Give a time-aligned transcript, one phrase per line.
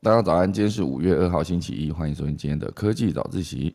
[0.00, 3.74] 大家早安，今天是五月二号星期一，欢迎收听今天的科技早自习。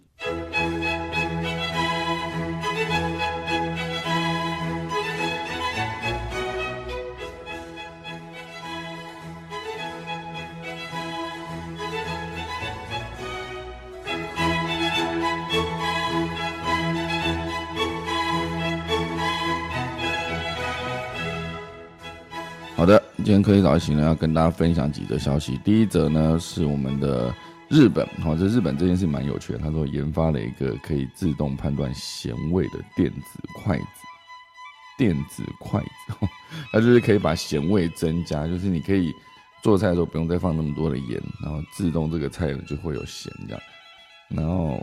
[23.34, 25.58] 今天科技早起呢，要跟大家分享几则消息。
[25.64, 27.34] 第一则呢是我们的
[27.68, 29.58] 日本，好，这日本这件事蛮有趣的。
[29.58, 33.86] 他说研发了一个可以自动判断咸味的电子筷子，
[35.00, 36.28] 电子筷子，
[36.72, 39.12] 它就是可以把咸味增加，就是你可以
[39.64, 43.64] 做菜的时候不用再放那么多的盐，然后自动这个菜呢就会有咸这样。
[44.30, 44.80] 然后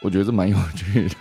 [0.00, 1.16] 我觉得这蛮有趣的，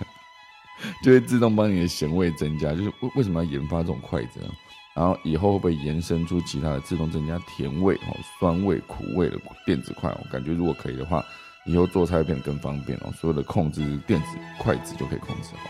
[1.03, 2.69] 就会自动帮你的咸味增加。
[2.75, 4.49] 就是为为什么要研发这种筷子呢？
[4.93, 10.09] 然后以后会不会延伸出其他的自动增加甜味、哦酸味、苦味的电子筷？
[10.09, 11.23] 我感觉如果可以的话，
[11.65, 13.11] 以后做菜会变得更方便哦。
[13.15, 15.69] 所有的控制电子筷子就可以控制好。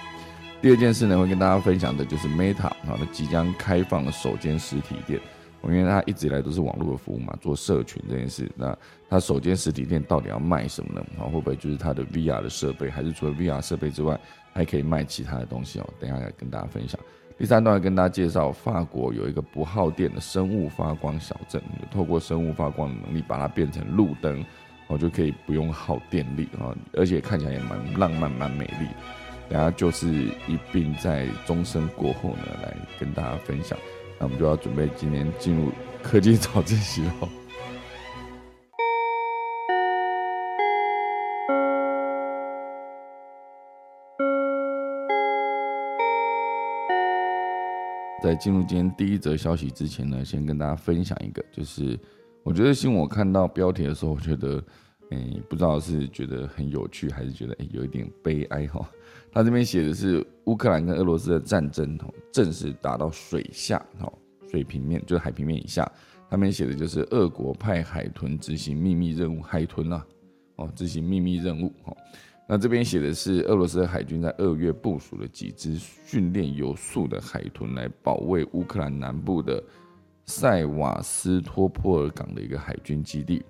[0.61, 5.19] 第二件事呢，会跟大家分享的就是 Meta 啊，它即将开放了首间实体店。
[5.61, 8.51] 我因为它一直以来都是网络的服务嘛，做社群这件事。
[8.55, 8.75] 那
[9.07, 11.05] 它首间实体店到底要卖什么呢？
[11.19, 14.19] 啊，会不会就是它的 VR 的设备，还是除了 VR 设备之外，
[14.53, 15.87] 还可以卖其他的东西哦？
[15.99, 16.99] 等下来跟大家分享。
[17.41, 24.45] 第三段跟大家介绍，法国有一个不耗电的生物发光小镇，透过生物发光的能力把它变成路灯，
[24.85, 28.85] 我就可以不用耗电力啊，而且看起来也蛮浪漫、蛮美丽。
[29.49, 30.07] 等下就是
[30.47, 33.75] 一并在钟声过后呢，来跟大家分享。
[34.19, 35.71] 那我们就要准备今天进入
[36.03, 37.40] 科技早自习了。
[48.31, 51.99] 在进入今天第一则消息之前呢，先跟大家分享一个，就是
[52.43, 54.63] 我觉得新闻我看到标题的时候，我觉得，
[55.09, 58.89] 诶，不知道是觉得很有趣，还是觉得诶有一点悲哀哈。
[59.33, 64.09] 他这边写的是乌克兰跟俄罗斯的战争哦，正式打到水下哦，
[64.49, 65.85] 水平面就是海平面以下。
[66.29, 70.05] 他们写的就是俄国派海豚执行秘密任务，海豚啊，
[70.55, 71.97] 哦，执行秘密任务哦。
[72.53, 79.63] 那这边写的是俄罗斯海军在二月部署了几只训练有素的海豚来保卫乌克兰南部的
[80.25, 83.41] 塞瓦斯托波尔港的一个海军基地。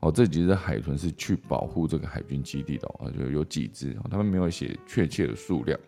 [0.00, 5.80] 哦，这几只海豚是去保护这个海军基地的哦，就有几只，他们没有写确切的数量。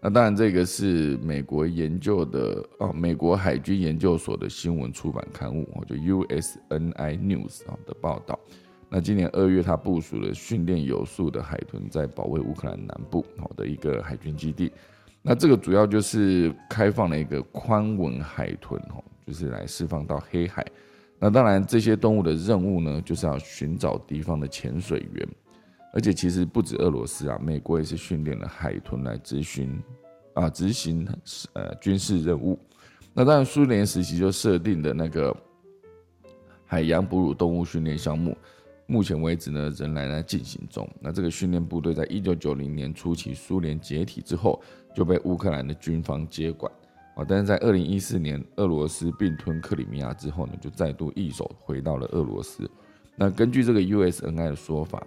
[0.00, 8.40] 那当然，这个是美国研究的哦，美国海军研究所的新闻出版刊物，就 USNI News 的报道。
[8.92, 14.72] 那今年二月，他部署了训练有素的海豚，在保卫乌克兰南部好的一个海军基地。
[15.22, 20.66] 那这个主要就是开放了一个宽吻海豚哦，就是来释放到黑海。
[21.20, 25.28] 那当然，这些动物的任务呢，就是要寻找敌方的潜水员。
[25.92, 29.80] 而且其实不止俄罗斯啊，美国也是训练了海豚来执行
[30.34, 31.06] 啊执行
[31.52, 32.58] 呃军事任务。
[33.14, 35.36] 那当然，苏联时期就设定的那个
[36.64, 38.36] 海洋哺乳动物训练项目。
[38.90, 40.88] 目前为止呢，仍然在进行中。
[41.00, 44.60] 那这个训练部队在一九九零年初期苏联解体之后，
[44.92, 46.70] 就被乌克兰的军方接管
[47.14, 47.24] 啊。
[47.26, 52.68] 但是在二零一四年俄罗斯并吞克里米亚之后呢，就再度易手回到了俄罗斯。
[53.14, 55.06] 那根据这个 USNI 的说法，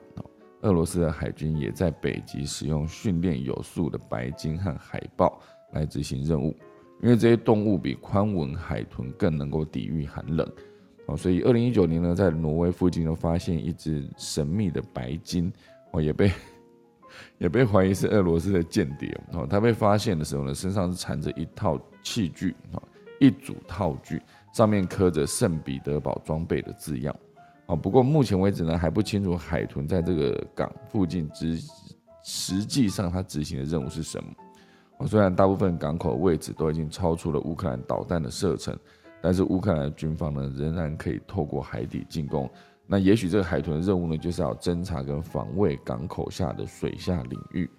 [0.62, 5.42] 俄罗斯的海军也在北极使用训练有素的白鲸和海豹
[5.74, 6.56] 来执行任务，
[7.02, 10.50] 因为这些动物比宽吻海豚更能够抵御寒冷。
[11.06, 15.52] 哦，所以二零一九年呢，在挪威附近又发现一只神秘的白鲸，
[15.92, 16.32] 哦，也被
[17.38, 19.14] 也被怀疑是俄罗斯的间谍。
[19.34, 22.82] 哦，它被发现的时候呢，身上是缠着一套器具，哦，
[23.20, 24.22] 一组套具，
[24.54, 27.14] 上面刻着圣彼得堡装备的字样。
[27.66, 31.60] 哦，不过目前为止呢，还不清楚海豚在这个港附近执
[32.24, 34.30] 实际上它执行的任务是什么。
[35.00, 38.74] 哦，虽然大部分港口位置都已经超出了乌克兰导弹的射程。
[39.24, 42.50] 但是乌克兰的军方呢，仍然可以透过海底进攻。
[42.86, 47.70] 那也许这个海豚的任务呢，就是要侦查跟防卫港口下的水下领域。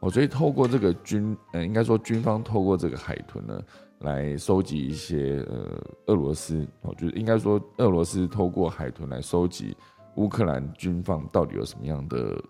[0.00, 3.62] 哦，所以透过这个军，呃，应该说军方透过这个海豚呢，
[3.98, 9.76] 来收集一些呃俄罗斯，哦，就是应该说俄罗斯透过海豚来收集
[10.14, 12.42] 乌克兰军方到底有什么样的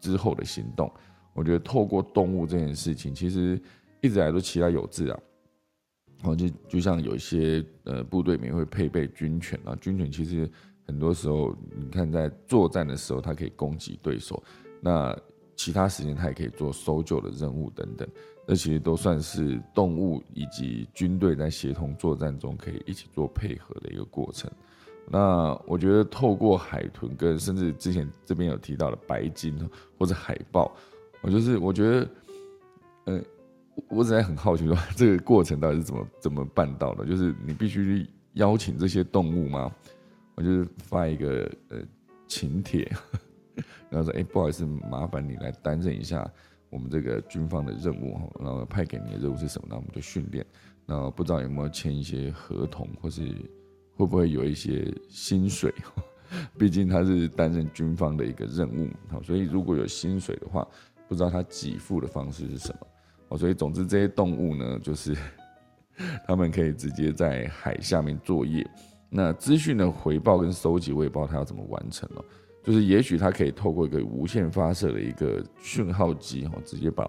[0.00, 0.92] 之后的行动。
[1.32, 3.58] 我觉得透过动物这件事情，其实
[4.02, 5.18] 一直来都期待有志啊。
[6.18, 10.50] 然后就就像有一些呃部队里面会配备军犬啊，军犬其实
[10.86, 14.42] 很多时候你看在作战的时候它可以攻击对手，
[14.80, 15.16] 那
[15.54, 18.06] 其他时间它也可以做搜救的任务等等，
[18.46, 24.50] 这其实都算是动物以及军队在协同作战中可以一起做配合的一个过程。
[25.08, 29.56] 那我觉得透过海豚跟甚至之前这边有提到的白鲸
[29.98, 30.74] 或者海豹，
[31.20, 32.08] 我就是我觉得，
[33.04, 33.20] 呃，
[33.88, 37.04] 我只在很好奇说这个过程到底是怎么怎么办到的？
[37.04, 39.72] 就是你必须邀请这些动物吗？
[40.34, 41.78] 我就是发一个呃
[42.26, 42.90] 请帖，
[43.90, 46.28] 然后说，哎，不好意思，麻烦你来担任一下
[46.70, 49.68] 我们这个军方的任务哈，然后派给你的任务是什么？
[49.70, 50.44] 那我们就训练。
[50.84, 53.34] 那不知道有没有签一些合同，或是。
[53.98, 55.72] 会不会有一些薪水？
[56.58, 60.68] 毕竟他是担任军方的一个任务，好，所以如果有薪水的话，
[61.08, 62.86] 不知道他给付的方式是什么。
[63.28, 65.16] 哦，所以总之这些动物呢，就是
[66.26, 68.68] 他们可以直接在海下面作业。
[69.08, 72.24] 那资讯的回报跟收集，我也不知道它要怎么完成哦。
[72.62, 77.08] 就是也许它可以透过一个无线发射的一个讯号机，哦，直接把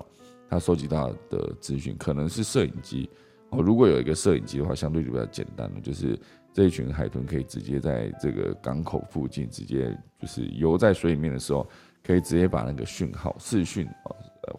[0.49, 3.09] 它收集到的资讯，可能是摄影机。
[3.49, 6.17] 哦，如果有一个摄影机的话，相对就比较简单了，就是。
[6.53, 11.69] 这一群海豚可以直接在这个港口附近，直接就是游在水里面的时候，
[12.03, 14.09] 可以直接把那个讯号、视讯啊、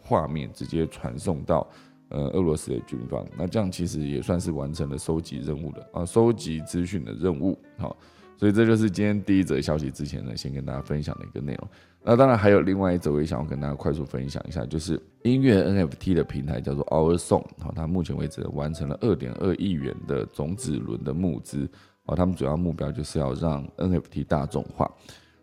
[0.00, 1.66] 画面直接传送到
[2.08, 3.26] 呃俄罗斯的军方。
[3.36, 7.58] 那这样其实也算是完成了收集任务的啊，收集资讯的任务。
[7.76, 7.96] 好，
[8.36, 11.68] 所以这就是今天第一则消息之前呢，先跟大家分享的一个内容。
[12.02, 21.68] 那当然还有另外一则，我也想要跟大家快速分享一下，就是音乐 NFT 的平台叫做 Our Song，好，它目前为止完成了二点二亿元的种子轮的募资。
[22.04, 24.90] 哦，他们主要目标就是要让 NFT 大众化。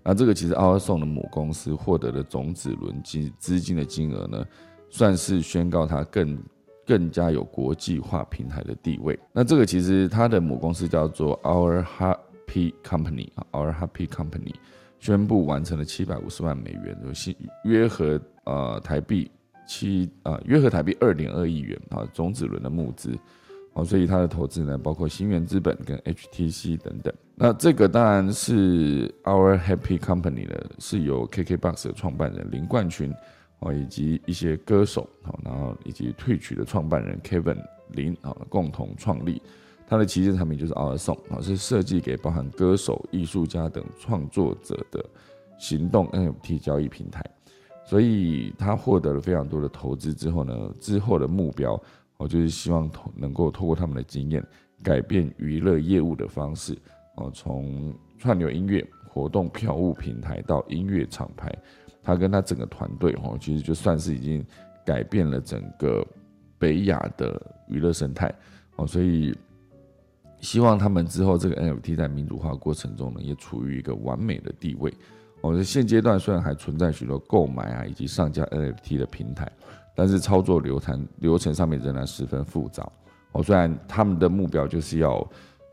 [0.07, 4.45] 那这个其实 Our Song 的母公司获得的种子轮金资金的金额呢，
[4.91, 6.37] 算是宣告它更
[6.85, 9.17] 更加有国际化平台的地位。
[9.33, 14.53] 那这个其实它的母公司叫做 Our Happy Company 啊，Our Happy Company
[14.99, 19.31] 宣布完成了七百五十万美元，就是约合呃台币
[19.67, 23.17] 七啊约合台币二点二亿元啊种子轮的募资。
[23.73, 27.11] 哦，所以它的投资呢，包括新源资本跟 HTC 等等。
[27.37, 33.13] 那这个当然是 Our Happy Company 的，是由 KKBOX 的创办人林冠群
[33.59, 37.57] 哦，以及一些歌手哦，然后以及退曲的创办人 Kevin
[37.89, 39.41] 林啊共同创立。
[39.87, 45.03] 它的旗舰产品就是 Our Song 啊，是设计给包含歌手、艺术家等创作者的
[45.59, 47.21] 行动 NFT 交易平台。
[47.85, 51.79] 所以他获得了非常多的投资之后呢，之后的目标。
[52.17, 54.41] 我就是希望通能够透过他们的经验，
[54.81, 56.75] 改变娱乐业务的方式。
[57.15, 61.53] 哦，从串流音乐活动票务平台到音乐厂牌，
[62.03, 64.45] 他跟他整个团队，哦，其实就算是已经
[64.85, 66.05] 改变了整个
[66.57, 68.33] 北亚的娱乐生态。
[68.75, 69.33] 哦，所以
[70.41, 74.93] 希望他们之后这个 NFT 在民主化过程中呢，也处于一个完美的地位。
[75.41, 79.51] 哦，现阶段虽然还存在许多购买啊以及上架 NFT 的平台。
[79.97, 82.85] 但是操作流程流程上面仍然十分复杂
[83.31, 83.41] 哦。
[83.41, 85.25] 虽然他们的目标就是要，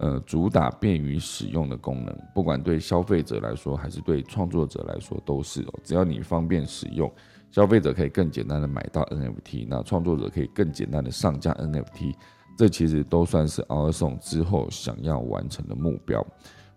[0.03, 5.79] 呃，主打便于使用的功能，不管对消费者来说还是对创作者来说都是哦。
[5.85, 7.09] 只要你方便使用，
[7.53, 12.17] 消费者可以更简单的买到 NFT，那创作者可以更简单的上架 NFT，
[12.59, 16.27] 这其实都算是 Our Song 之后想要完成的目标。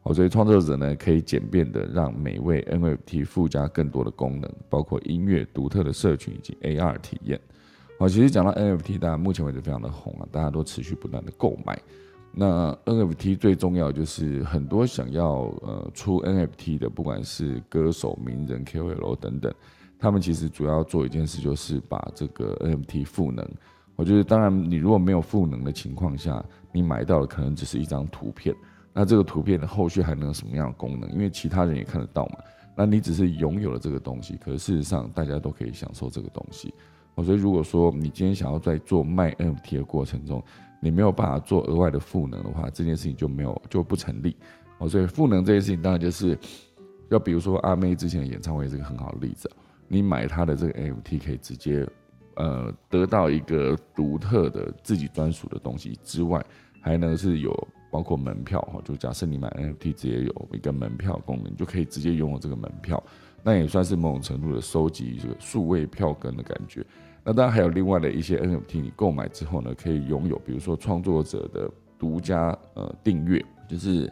[0.04, 7.42] 好，所以创作者呢可以简便的让每位 NFT 附加更多的功能，包括音乐、独特的社群以及 AR 体验。
[7.98, 11.75] 好，其实讲到 NFT，大家目前为止非常的红啊，大家都持续不断的购买。
[12.37, 19.54] 那 NFT 最重要就是很多想要呃出 NFT 的，不管是歌手、名人、KOL 等等，
[19.97, 23.47] 他们其实主要做一件事就是把这个 NFT 赋能。
[23.95, 28.54] 我觉得当然你如果没有赋能的情况下，你买到的可能只是一张图片。
[28.92, 31.09] 那这个图片的后续还能有什么样的功能？
[31.13, 32.39] 因为其他人也看得到嘛。
[32.75, 36.73] 那你只是拥有了这个东西，可是事实上大家都可以享受这个东西。
[37.15, 40.44] 哦，所以如果说你今天想要在做卖 NFT 的过程中，
[40.85, 44.37] 你没有办法做额外的赋能的话，这件事情就没有就不成立。
[44.77, 46.37] 哦，所以赋能这件事情当然就是，
[47.09, 49.49] 要比如说阿妹之前的演唱会是个很好的例子。
[49.87, 51.87] 你买她的这个 NFT 可以直接
[52.35, 56.45] 呃得到一个独特的自己专属的东西之外，
[56.81, 57.68] 还能是有。
[57.92, 63.01] 包括门票哈，就假设你买 NFT 直接有一个门票功能，你就可以直接拥有这个门票，
[63.42, 66.85] 那也算是某种程度的收集这个数位票根的感觉。
[67.25, 74.11] 那当然还有另外的一些 NFT，你购买之后呢，可以拥有，比如说创作者的独家呃订阅，就是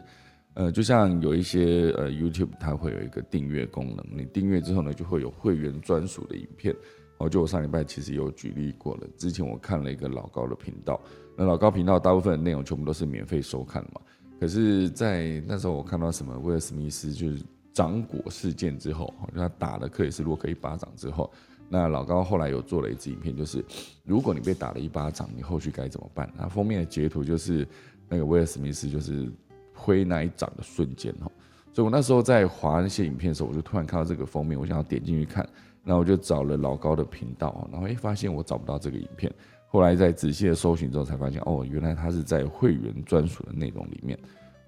[0.54, 6.74] 呃就像有一些呃 YouTube 它会有一个订阅功能，你订阅之后呢，就会有会员专属的影片。
[7.18, 11.00] 哦，就我上礼拜其实有举例过了，之前我看了一个老高的频道。
[11.36, 14.00] 那老高频道大部分的内容全部都是免费收看嘛，
[14.40, 17.40] 可是，在那时候我看到什么威尔史密斯就是
[17.72, 21.32] 掌果事件之后，他打了克里斯洛克一巴掌之后，
[21.68, 23.64] 那老高后来有做了一支影片，就是
[24.04, 26.30] 如果你被打了一巴掌，你后续该怎么办？
[26.36, 27.66] 那封面的截图就是
[28.08, 29.30] 那个威尔史密斯就是
[29.72, 31.30] 挥那一掌的瞬间哦。
[31.72, 35.44] 所以我那时候在划那些影片的时候，我就突然看到这个封面，我想要点进去看，
[35.82, 39.32] 然后我就找了老高的频道，然后一发现我找不到这个影片。
[39.66, 44.16] 后来在仔细的搜寻之后，才发现哦，原来他是在会员专属的内容里面。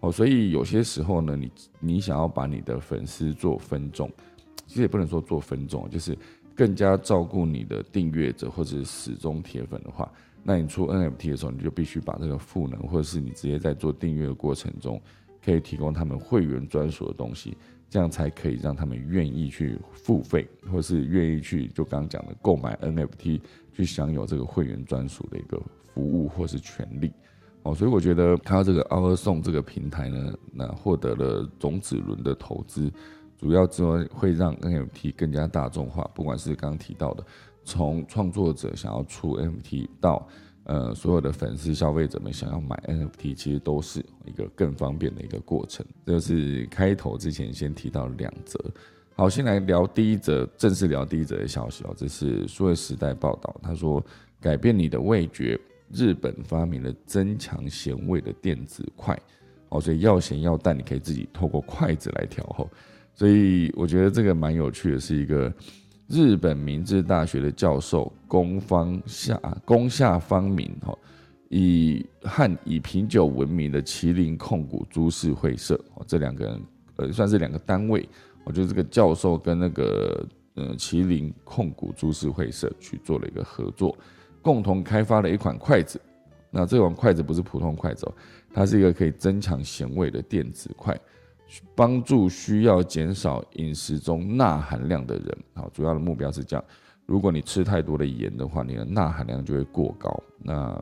[0.01, 4.11] 哦，所以有些时候呢，你你想要把你的粉丝做分众，
[4.67, 6.19] 其实也不能说做分众，就是
[6.57, 10.11] 更加照顾你的订阅者或者始终铁粉的话，
[10.43, 15.01] 那你出 NFT 的时候，你就必须把这个赋能，或者是你直接在做订阅的过程中，
[15.45, 17.57] 可以提供他们会员专属的东西，
[17.91, 23.41] 这样才可以让他们愿意去付费，或是愿意去就刚刚讲的购买 NFT，
[23.73, 25.61] 去享有这个会员专属的一个
[25.93, 27.13] 服务或是权利。
[27.65, 32.89] 哦，所以我觉得看到这个奥尔送这个平台呢，那获得了种子轮的投资，
[33.39, 36.09] 主要之后会让 NFT 更加大众化。
[36.15, 37.25] 不管是刚刚提到的，
[37.65, 40.27] 从创作者想要出 NFT 到
[40.65, 45.85] 呃所有的粉丝消费者们想要买 NFT，其实都是一个更方便的一个过程。
[46.05, 48.59] 这就是开头之前先提到两则。
[49.15, 51.95] 好，先来聊第一则，正式聊第一则的消息哦。
[51.97, 54.05] 这是数位时代报道，他说
[54.41, 55.59] 改变你的味觉。
[55.93, 59.17] 日本发明了增强咸味的电子筷，
[59.69, 62.69] 哦，所以要咸要淡，你可以自己透过筷子来调候。
[63.17, 65.51] 所以我觉得这个蛮有趣的，是一个
[66.07, 70.95] 日本明治大学的教授宫方下宫下方明，哈，
[71.49, 76.61] 以和以品酒闻名的麒麟控股株式会社，哦，这两个人
[76.97, 78.07] 呃算是两个单位，
[78.45, 83.97] 我觉得这个教授跟那个呃麒麟控股株式会社去做了一个合作。
[84.43, 85.99] 共同开发了一款筷子，
[86.51, 88.15] 那这款筷子不是普通筷子哦，
[88.53, 90.97] 它是一个可以增强咸味的电子筷，
[91.75, 95.39] 帮助需要减少饮食中钠含量的人。
[95.55, 96.65] 好，主要的目标是这样：
[97.07, 100.23] 如果你吃太多的盐的话，你的钠含量就会过高。
[100.39, 100.81] 那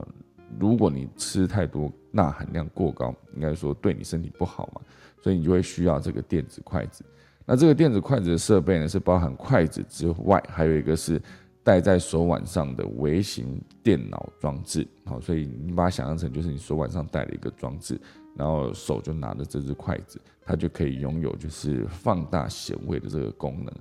[0.59, 4.81] 如果你吃太多钠含量过高，应该说对你身体不好嘛，
[5.23, 7.05] 所以你就会需要这个电子筷子。
[7.47, 11.21] 那这个电子筷子的设备呢，是包含筷子之外，还有一个是。
[11.67, 17.99] 戴在手腕上的微型电脑装置，好，所以你把它想象成就是你手腕上戴了一个装置，
[18.37, 23.73] 然后手就拿着这只筷子，它就可以拥有就是放大咸味的这个功能。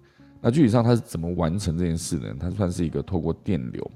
[0.42, 2.36] 那具体上它是怎么完成这件事呢？
[2.40, 3.92] 它算是一个透过电流，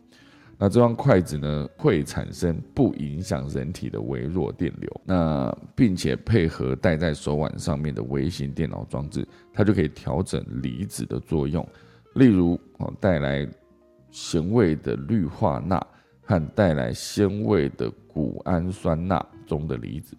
[0.58, 11.68] 那这双筷子呢会产生不影响人体的微弱电流，那并且配合戴在手腕上面的微型电脑装置，它就可以调整离子的作用，
[12.16, 13.48] 例如哦带来。
[14.10, 15.86] 咸味的氯化钠
[16.24, 20.16] 和带来鲜味的谷氨酸钠中的离子，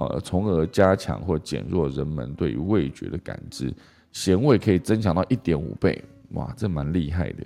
[0.00, 3.72] 呃，从而加强或减弱人们对于味觉的感知。
[4.12, 7.44] 咸味可以增强到一点五倍，哇，这蛮厉害的。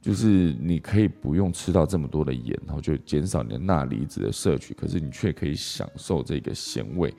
[0.00, 7.12] 就是你可以不用吃到这么多的盐，然后就减少你的钠离子的摄取，可是你却可以享受这个咸味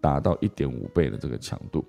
[0.00, 1.84] 达到一点五倍的这个强度。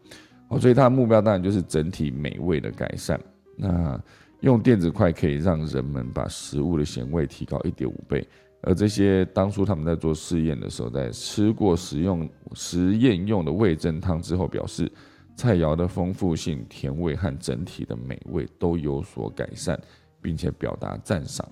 [0.48, 3.20] 哦，所以它的目标当然就是整体美味的改善。
[3.56, 4.02] 那。
[4.42, 8.28] 用电子筷可以让人们把食物的咸味提高一点五倍，
[8.68, 14.92] 而这些当初他们在做试验的时候，在吃过食用实验用的味增汤之后，表示
[15.36, 19.80] 菜肴的丰富性、甜味和整体的美味都有所改善，
[20.20, 21.48] 并且表达赞赏。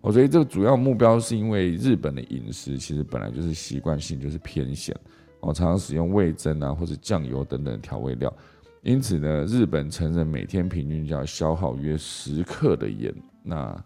[0.00, 4.92] 我所以这个主要目标是因为日本的饮食其实本来就是习惯性就是偏咸，
[5.40, 8.32] 哦，常常使用味增啊或者酱油等等调味料。
[8.82, 13.84] 因此呢，日本成人每天平均就要消耗约十克的盐，那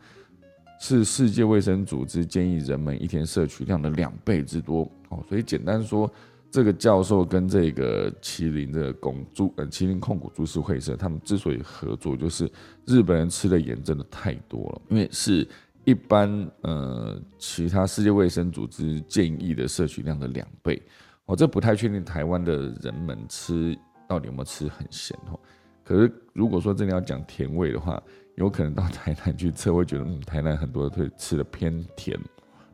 [0.80, 5.22] 是世界卫生组织建议人们一天摄取量的两倍之多哦。
[5.28, 6.10] 所以简单说，
[6.50, 12.50] 这个教授跟这个麒麟的公株呃麒麟控股株式会社，他们之所以合作，就是
[12.84, 15.46] 日本人吃的盐真的太多了，因为是
[15.84, 20.82] 一般呃其他世界卫生组织建议的摄取量的两倍
[21.26, 21.36] 哦。
[21.36, 23.78] 这不太确定台湾的人们吃。
[24.08, 25.38] 到底有没有吃很咸哦？
[25.84, 28.02] 可是如果说真的要讲甜味的话，
[28.40, 32.18] 有可能到台南去测，会觉得嗯，台南很多会吃的偏甜。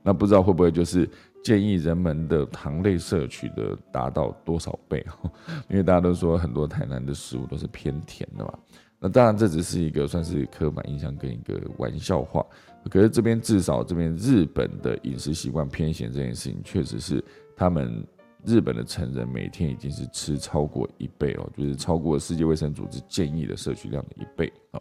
[0.01, 1.11] 那不知道会不会就是
[1.43, 5.05] 建议人们的糖类摄取的达到多少倍？
[5.69, 8.55] 因为大家都说很多台南的食物都是偏甜的嘛。
[9.01, 12.47] 那当然这只是一个算是刻板印象跟一个玩笑话。
[12.89, 17.23] 可是这边至少这边日本的饮食习惯偏咸这件事情，确实是
[17.57, 18.07] 他们。
[18.45, 24.81] 日本的成人每天已经是吃超过一倍哦，就是超过世界卫生组织建议的摄取量的一倍啊，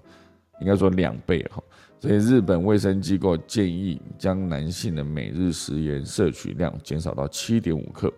[0.61, 1.61] 应该说两倍哈。
[1.99, 8.13] 所以日本卫生机构建议将男性的每日食盐摄取量减少到七点五克，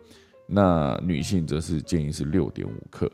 [0.46, 3.10] 那女性则是建议是六点五克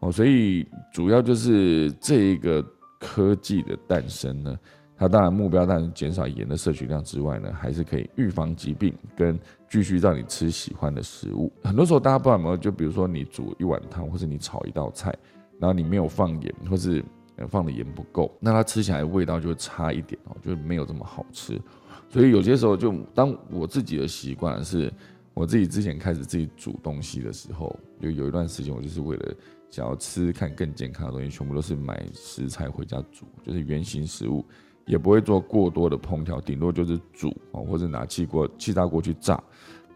[0.00, 0.10] 哦。
[0.10, 2.64] 所以主要就是这一个
[2.98, 4.58] 科技的诞生呢，
[4.96, 11.52] 它当然目标当然减少盐的摄取量之外呢，还是可以预防疾病跟继续让你吃喜欢的食物。
[11.62, 15.14] 很多时候大家不知道有没有，就比如说你煮一碗汤，或者你炒一道菜，
[15.60, 17.04] 然后你没有放盐，或是
[17.48, 21.60] 放的盐不够，那它吃起来味道就会差一点哦，就没有这么好吃。
[22.08, 24.92] 所以有些时候，就当我自己的习惯是，
[25.34, 29.34] 我自己之前开始自己煮东西的时候，就有一段时间，我就是为了
[29.68, 34.42] 想要吃看更健康的东西，全部都是买食材回家煮，就是原形食物，
[34.86, 39.42] 也不会做过多的烹调，顶多就是煮啊，或者拿气锅、气炸锅去炸，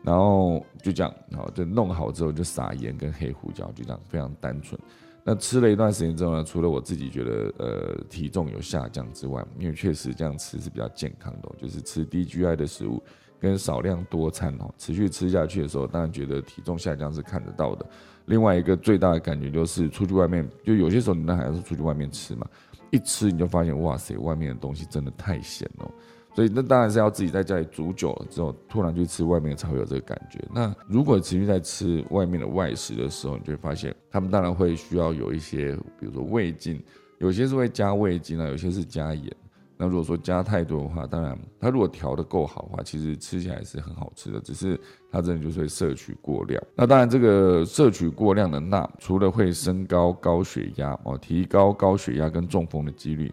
[0.02, 4.78] 然后就这样，然后就弄好之后就撒盐跟黑胡椒，就这样非常单纯。
[5.22, 13.02] 那吃了一段时间之后呢，除了我自己觉得呃体重有下降之外，因为确实这样吃是比较健康的，就是吃低 GI 的食物
[13.38, 17.86] 跟少量多餐哦，持续吃下去的时候，当然觉得体重下降是看得到的。
[18.26, 22.46] 另外一个最大的感觉就是出去外面，就有些时候你那还是出去外面吃嘛，
[22.90, 25.90] 一吃你就发现哇塞，外面的东西真的太咸了。
[26.34, 30.38] 所以那当然是要自己在家里煮久了之后，突然去吃外面才会有这个感觉。
[30.54, 36.80] 那如果持续在吃外面的外食的时候，你就会发现他们当然会需要有一些，比如说味精，
[37.18, 39.30] 有些是会加味精啊，有些是加盐。
[39.76, 44.78] 那如果说加太多的话，当然它如果调的够好的话，其实吃起来是很好吃的，只是
[45.10, 46.62] 它真的就是会摄取过量。
[46.74, 53.32] 那当然这个摄取过量的钠，除了会升高高血压哦，提高高血压跟中风的几率。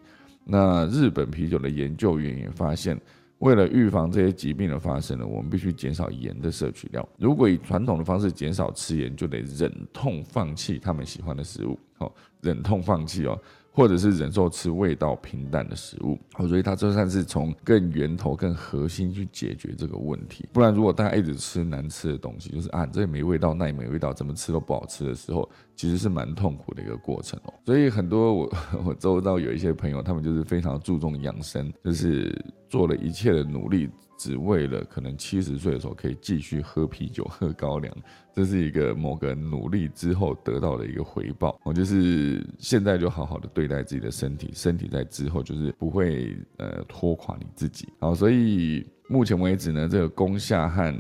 [0.49, 2.97] 那日本啤酒的研究员也发现，
[3.39, 7.07] 为了预防这些疾病的发生呢，我们必须减少盐的摄取量。
[7.17, 13.37] 如果以传统的方式减少吃盐，就得忍痛放弃他们喜欢的食物，好，忍痛放弃哦。
[13.77, 20.49] 或者是忍受吃味道平淡的食物，哦所以它就算是从更源头、更核心去解决这个问题。
[20.51, 27.53] 不然，如果大家一直吃难吃的东西，就是啊，这也没味道，那也没味道，怎么吃都不好吃的时候，其实是蛮痛苦的一个过程哦。
[27.67, 28.53] 所以很多我
[28.83, 32.35] 我周遭有一些朋友，他们就是非常注重养生，就是
[32.67, 33.87] 做了一切的努力。
[34.19, 37.95] 只为了可能七十岁的时候可以继续喝啤酒、喝高粱，
[38.33, 41.55] 这是一个某个努力之后得到的一个回报。
[41.63, 47.89] 我就是现在就好好的对对待自己的身体，身体在之后就是不会呃拖垮你自己。
[47.99, 50.93] 好，所以目前为止呢，这个功效和。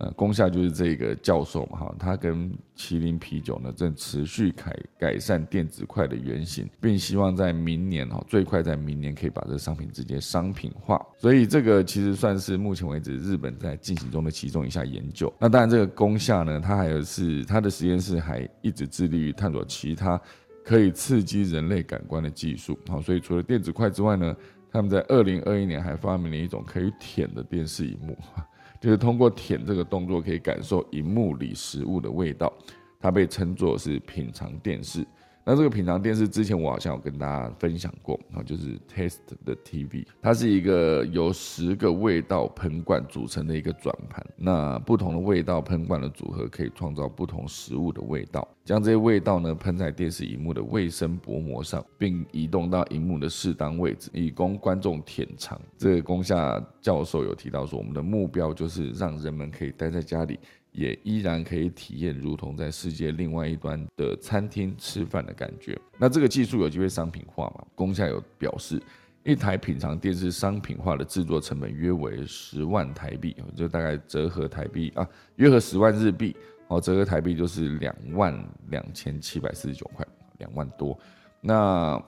[0.00, 11.04] 呃，功效就是这个教授嘛，哈，他跟麒麟啤酒呢正持续改改善电子块的原型，并希望在明年哈，最快在明年可以把这个商品直接商品化。
[11.16, 15.34] 所以这个其实算是目前为止日本在进行中的其中一项研究。
[15.36, 20.20] 那当然，这个功效呢，它还有是它的实验室还一直致力于探索其他
[20.68, 22.78] 可以刺激人类感官的技术。
[22.88, 24.36] 好，所以除了电子筷之外呢，
[24.70, 28.14] 他们在二零二一年还发明了一种可以舔的电视荧幕。
[28.78, 32.52] 就是通过舔这个动作，可以感受荧幕里食物的味道，
[33.00, 35.06] 它被称作是品尝电视。
[35.48, 44.22] 那这个品尝电视之前我好像有跟大家分享过，然后就是 Taste 的 TV，它是一个由十个味道喷罐组成的一个转盘。
[44.36, 55.58] 那不同的味道喷罐的组合可以创造不同食物的味道，将这些味道呢喷在电视荧幕的卫生薄膜上，并移动到荧幕的适当位置，以供观众舔尝。
[55.78, 60.38] 这个宫下教授有提到说，我们的目标就是让人们可以待在家里。
[60.72, 65.78] 也依然可以体验如同在世界另外一端的餐厅吃饭的感觉。
[65.98, 67.64] 那这个技术有机会商品化吗？
[67.74, 68.80] 宫下有表示，
[69.24, 76.36] 一台品尝电视商品化的制作成本约为十万台币，就大概折合台币啊，约合十万日币，
[76.68, 80.06] 哦，折合台币就是两万两千七百四十九块，
[80.38, 80.98] 两万多。
[81.40, 82.00] 那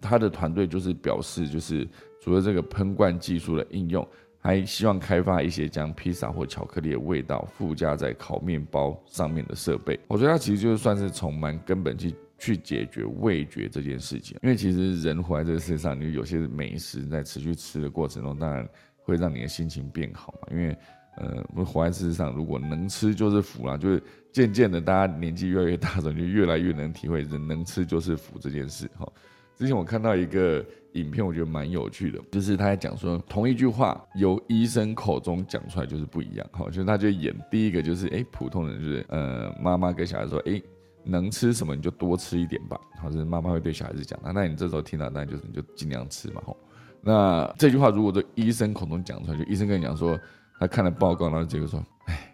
[0.00, 1.86] 他的团队就是表示，就是
[2.22, 4.06] 除了这个喷罐技术的应用。
[4.44, 9.98] 还希望开发一些将披萨或巧克力的味道附加在烤面包上面的设备。
[10.06, 14.36] 我觉得它其实就是算是从蛮根本去去解决味觉这件事情。
[14.42, 20.48] 因为其实人活在这个世界上，你有些美食在持续吃的过程中，当然会让你的心情变好嘛。
[20.50, 20.76] 因为
[21.16, 23.78] 呃，我们活在世界上，如果能吃就是福啦。
[23.78, 28.90] 就是渐渐的，大家年纪越来越大，就越来越能体会人能吃就是福这件事。
[28.98, 29.10] 哈，
[29.56, 30.62] 之前我看到一个。
[30.94, 40.60] 影片我觉得蛮有趣的，就是他在讲说同一句话由医生口中讲出来就是不一样，好，就是他就演第一个就是哎普通人就是呃妈妈跟小孩说哎
[41.04, 46.56] 能吃什么你就多吃一点吧，好，是妈妈会对小孩子讲，那那你这时候听到那就是你就尽量吃嘛，吼，
[47.00, 50.18] 那这句话如果在医生口中讲出来，就医生跟你讲说
[50.58, 52.33] 他看了报告，然后结果说哎。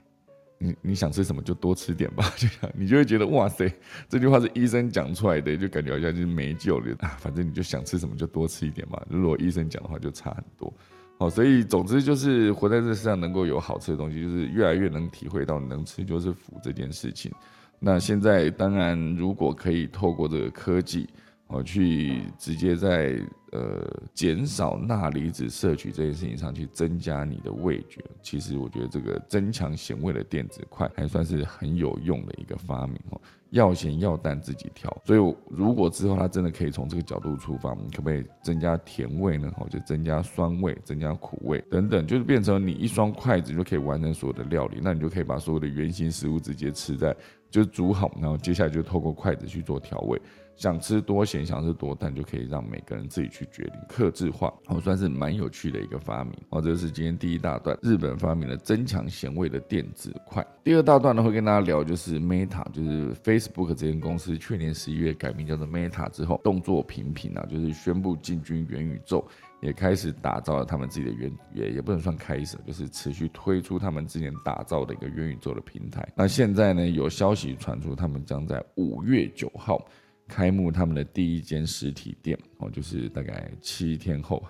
[0.62, 3.66] 你你想吃什么就多吃点吧， 就这样，你就会觉得哇塞，
[4.10, 7.16] 这句话是医生讲出来的，就感觉好像就是没救了啊。
[7.18, 9.00] 反正你就想吃什么就多吃一点嘛。
[9.08, 10.70] 如果医生讲的话就差很多。
[11.18, 17.32] 好，所以总之就是活在这世上能够有好吃的东西，就是越来越能体会到能吃就是福这件事情。
[17.78, 21.08] 那现在当然如果可以透过这个科技，
[21.50, 23.84] 哦，去直接在呃
[24.14, 28.00] 减少钠离子摄取这件事情上去增加你的味觉。
[28.22, 33.20] 其实我觉得这个增强咸味的电子块还算是很有用的一个发明哦。
[33.50, 39.52] 要咸要淡自己调，所以如果之后它真的可以从这个角度出发，你可不可以增加甜味呢？
[39.58, 47.14] 哦，就增加酸味、增加苦味等等，就是变成你一双筷子就可以完成所有的料理，那你就可以把所有的原型食物直接吃在。
[47.50, 50.22] 就煮好，然后接下来就透过筷子去做调味，
[50.60, 56.34] 想吃多咸，想吃多淡，就可以让每个人自己去决定，克制化，哦，算是蛮有趣的一个发明。
[56.50, 60.46] 哦，这是今天第一大段，日本发明了增强咸味的电子筷。
[60.62, 69.26] 第二大段呢，会跟大家聊就是 Meta，就是 Facebook 这间公司去年十一月改名叫做 Meta 之后，动作频频啊，就是宣布进军元宇宙。
[69.62, 76.06] 也开始打造了他们自己的元，也也不能算开始，就是持续推出他们之前打造的一个元宇宙的平台。
[76.16, 79.86] 那现在呢，有消息传出，他们将在五月九号
[80.30, 84.42] 开幕他们的第一间实体店，哦，就是大概七天后。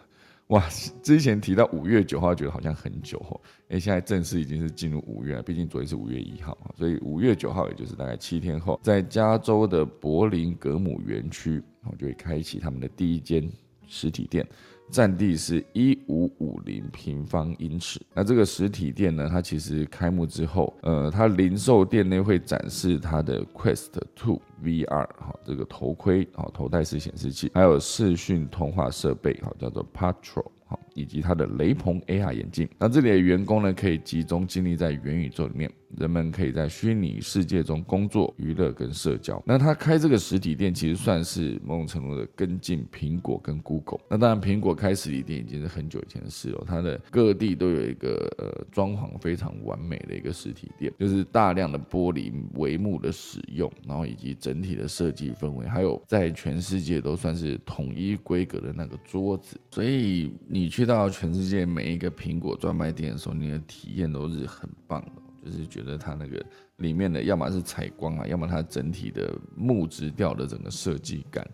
[0.49, 0.69] 哇，
[1.01, 13.49] 之前提到五月九号，觉得好像很久哦，哎，现在正式已经是进入五月了，毕竟昨天是五月一号，所以五月九号也就是大概七天后，在加州的柏林格姆园区，我，就会开启他们的第一间
[13.87, 14.45] 实体店。
[14.91, 18.01] 占地是一五五零平方英尺。
[18.13, 19.29] 那这个实体店呢？
[19.31, 30.47] 它其实开幕之后，呃，它零售店内会展示它的 Quest Two VR 哈，这个头盔哈，头戴式显示器，还有视讯通话设备哈，叫做 Patrol。
[30.95, 39.43] 以及它的雷朋 AR 眼镜，那这里的员工呢，可以集中精力在元宇宙里面，人们可以在虚拟世界中工作、娱乐跟社交。
[39.47, 44.01] 那他开这个实体店，其实算是某种程度的跟进苹果跟 Google。
[44.09, 60.81] 那当然，苹果开实体店已经是很久以前的事了，它的各地都有一个呃装潢非常完美的一个实体店，就是大量的玻璃帷幕的使用，然后以及整体的设计氛围，还有在全世界都算是统一规格的那个桌子，所以你去。
[60.91, 66.45] 到全世界每一个苹果专卖店的时候，你的体验都是很棒的，就是觉得它那个
[66.79, 71.49] 里面的，要么是采光啊，要么它整体的木质调的整个设计感。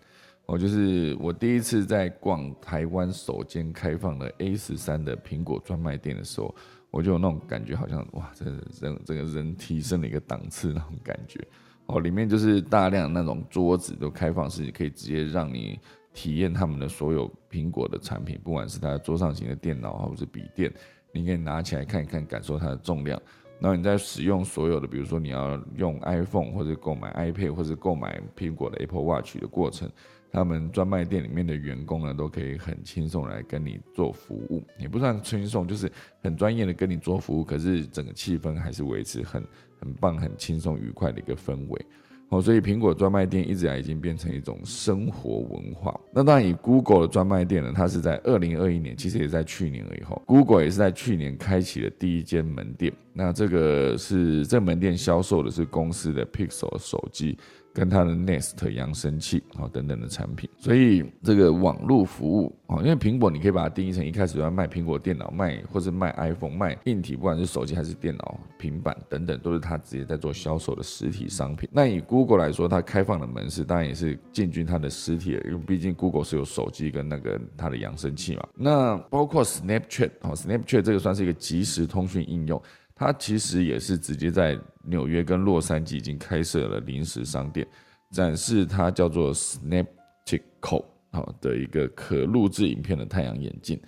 [0.47, 6.55] 哦，就是我第一次在逛台湾首间开放的 A 十三的苹果专卖店的时候，
[6.89, 11.39] 我就有那种感觉，好像哇，这人这个人提升了一个档次那种感觉。
[11.85, 15.79] 哦，里面就是大量那种桌子都开放式，可以直接让你。
[16.17, 20.73] 体验他们的所有苹果的产品，不管是它桌上型的电脑或者是笔电，
[21.11, 23.21] 你可以拿起来看一看，感受它的重量。
[23.59, 29.87] 然后你在使用所有的，比如说你要用 iPhone 或者购买 iPad 或者购买苹果的 Apple Watch 的过程，
[30.31, 34.63] 他们专卖店里面的员工呢，都可以很轻松来跟你做服务。
[34.79, 35.91] 也不算轻松，就是
[36.23, 39.43] 很专业的跟你做服务，可是整个气氛还是维持很
[39.79, 41.85] 很棒、很轻松、愉快的一个氛围。
[42.29, 45.97] 哦，所以苹果专卖店一直以来已经变成一种生活文化。
[46.13, 50.03] 那当然，以 Google 的专卖店呢，它是在二零二一年，其实也在去年而已。
[50.03, 52.91] 后 Google 也是在去年开启了第一间门店。
[53.13, 57.37] 那这个是这门店销售的是公司的 Pixel 手机。
[57.77, 71.69] 跟它的 Nest 扬声器啊等等的产品，所以这个网络服务啊，因为苹果你可以把它定义成一开始要卖苹果电脑，卖或是卖 iPhone，卖硬体，不管是手机还是电脑、平板等等，都是它直接在做销售的实体商品。
[71.71, 78.47] 那以 Google 来说，它开放的门市当然也是进军它的实体，因为毕竟 Google 是有手机跟那个它的扬声器嘛。
[78.55, 82.59] 那包括 Snapchat 啊，Snapchat 这个算是一个即时通讯应用。
[82.97, 87.67] 它其实也是直接在纽约跟洛杉矶已经开设了临时商店，
[88.11, 90.41] 展示它叫做 Snapchat
[91.11, 93.79] 好的一个可录制影片的太阳眼镜。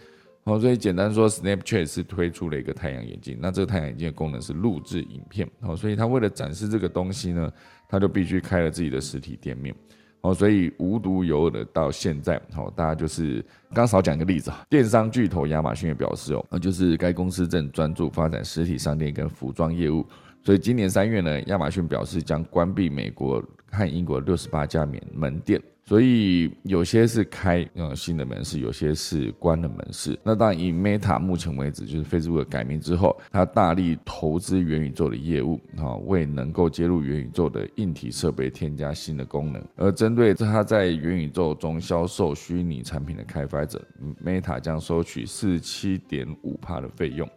[0.46, 3.38] 好，所以简单说，Snapchat 是推出了一个太阳眼镜。
[3.42, 5.50] 那这个太阳眼镜的功能是录制影片。
[5.60, 7.52] 好，所以它为了展示这个东西呢，
[7.88, 9.76] 它就必须开了自己的实体店面。
[10.22, 20.06] 哦，所以无独有偶的，到现在，哦，大家就是刚少讲一个例子啊，电商巨头亚马逊也表示哦，那就是该公司正专注发展实体商店跟服装业务，
[20.44, 25.62] 所以今年三月呢，亚马逊表示将关闭美国和英国六十八家免门店。
[25.90, 30.16] 所以有些是开呃新的门市，有些是关了门市。
[30.24, 39.60] 那当然，以 Meta 目前为止，就是 Facebook 改名之后，它大力投资元宇宙的业务，啊，为能够接入元宇宙的硬体设备添加新的功能。
[39.78, 43.84] 而针对它在元宇宙中销售虚拟产品的开发者
[44.24, 47.28] ，Meta 将收取四十七点五帕的费用，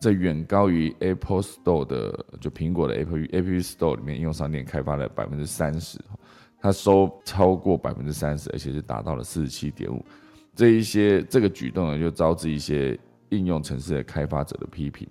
[0.00, 5.98] 这远高于 Apple Store 的就苹果的 Apple App Store 里面应用商店开发的百分之三十。
[6.60, 10.04] 他收超过百分之三十，而且是达到了四十七点五。
[10.54, 15.06] 这一些这个举动呢，就招致一些应用城市的开发者的批评。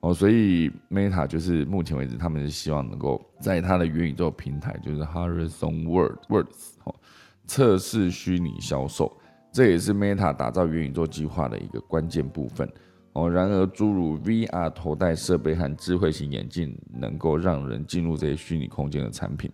[0.00, 6.94] 哦，所以 Meta 就是目前为止，他们是希望能够在它的元宇宙平台，就是 Horizon World Worlds 哦
[7.46, 9.10] 测试虚拟销售，
[9.50, 12.70] 这也是 Meta 打造元宇宙计划的一个关键部分。
[13.14, 19.50] 哦，然而诸如 VR 头戴设备和智慧型眼镜，能够让人进入这些虚拟空间的产品。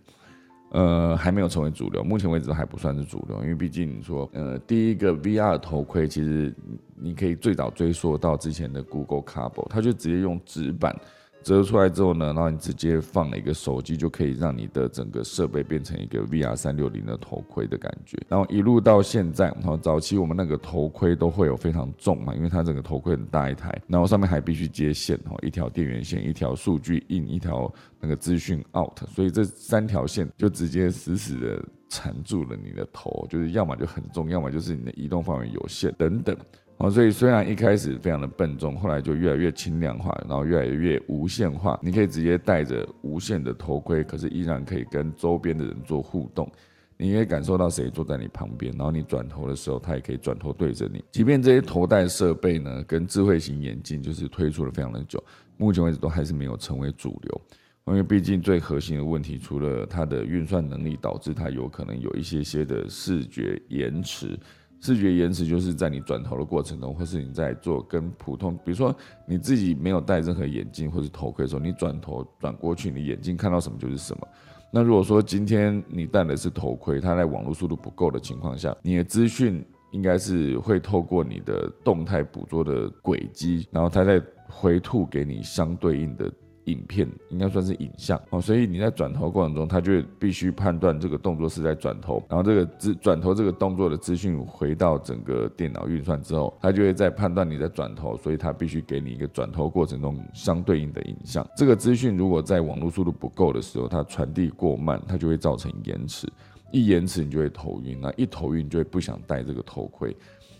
[0.71, 6.53] 呃，还没有成为主流，目前为止都还不算是主流，因为毕竟你说，呃，第一个 VR 头盔，其实
[6.95, 10.95] 你可以最早追溯到之前的 Google Cable，它就直接用纸板。
[11.43, 18.17] 折出来之后呢，然后你直接放了一个手机，就可以让你的整个设备变成一个 VR 三六零的头盔的感觉。
[18.29, 36.35] 然后一路到现在，然后早期我们那个头盔都会有非常重嘛，因为它整个头盔很大一台，然后上面还必须接线哦，一条电源线，一条数据 in，一条那个资讯 out，所以这三条线就直接死死的缠住了你的头，就是要么就很重，要么就是你的移动范围有限等等。
[36.81, 41.79] 哦，所以虽然一开始非常的笨重，后来就越来越轻量化，然后越来越无线化。
[41.83, 46.51] 你可以直接戴着无线的头盔，可是依然可以跟周边的人做互动。
[46.97, 51.03] 你可以感受到谁坐在你旁边，然后你转头的时候，他也可以转头对着你。
[51.11, 55.23] 即便这些头戴设备呢，跟智慧型眼镜就是推出了非常的久，
[55.57, 57.41] 目前为止都还是没有成为主流。
[57.85, 64.35] 因为毕竟最核心的问题，除了它的运算能力导致它有可能有一些些的视觉延迟。
[64.81, 68.93] 视觉延迟就是在你转头的过程中，或是你在做跟普通，比如说
[69.27, 74.27] 你自己没有戴任何眼镜或者头盔的时候，你转头转过去，你眼睛看到什么就是什么。
[74.71, 86.31] 那如果说今天你戴的是头盔，它在网络速度不够的情况下，你的资讯应该是会透过你的动态捕捉的轨迹，然后它再回吐给你相对应的。
[86.65, 101.47] 影片应该算是影像哦，所以你在转头过程中，它就必须判断这个动作是在转头，然后这个资转头这个动作的资讯回到整个电脑运算之后，它就会在判断你在转头，所以它必须给你一个转头过程中相对应的影像。
[101.57, 106.31] 这个资讯如果在网络速度不够的时候，它传递过慢，它就会造成延迟，
[106.71, 110.15] 一延迟你就会头晕，那一头晕你就会不想戴这个头盔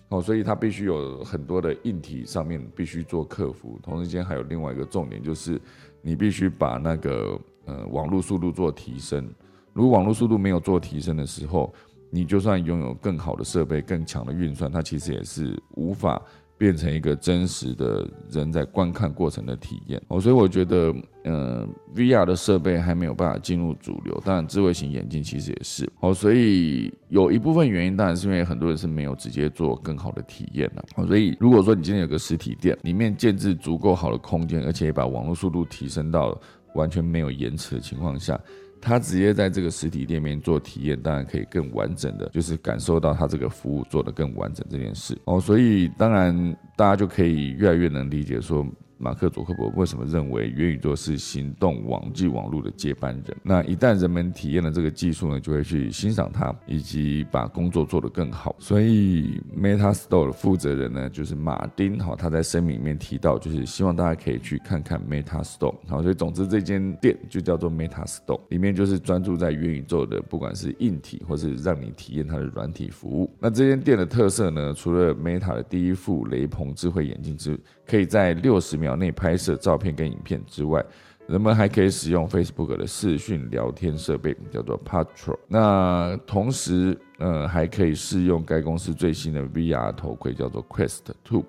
[0.09, 5.61] 哦，所以它必须有很多的硬体上面必须做克服，同时间还有另外一个重点就是。
[6.01, 9.27] 你必须把那个呃网络速度做提升，
[9.73, 11.73] 如果网络速度没有做提升的时候，
[12.09, 16.21] 你就算拥有更好的设备、更强的运算，它其实也是无法。
[16.61, 20.93] 变成一个真实的人在观看过程的体验哦，所以我觉得，
[21.23, 36.39] 嗯，VR 的设备还没有办法进入主流，当然智慧型眼镜其实也是哦，所以有一部分原因当然是因为很多人是没有直接做更好的体验的哦，所以如果说你今天有个实体店，里面建置足够好的空间，而且也把网络速度提升到
[36.75, 38.39] 完全没有延迟的情况下。
[38.81, 48.65] 他直接在这个实体店面做体验，当然可以更完整的，就是感受到他这个服务做得更完整这件事哦，所以当然大家就可以越来越能理解说。
[49.01, 53.37] 马克·佐克伯为什么认为元宇宙是行动网际网络的接班人？
[53.41, 58.55] 那一旦人们体验了这个技术呢，就会去欣赏它，以及把工作做得更好。
[58.59, 61.97] 所以，Meta Store 的负责人呢，就是马丁。
[61.97, 65.75] 哈，他在声明里面提到，就是希望大家可以去看看 Meta Store。
[65.87, 73.33] 好，所以总之这间店就叫做 Meta Store，里面就是专注在元宇宙的，不管是硬体或是让你体验它的软体服务。
[73.39, 80.83] 那这间店的特色呢，除了 Meta 的第一副雷朋智慧眼镜之可以在六十秒内拍摄照片跟影片之外，
[81.27, 85.37] 人们还可以使用 Facebook 的视讯聊天设备，叫做 Patro。
[85.47, 91.45] 那同时，呃，还可以试用该公司最新的 VR 头盔，叫做 Quest Two。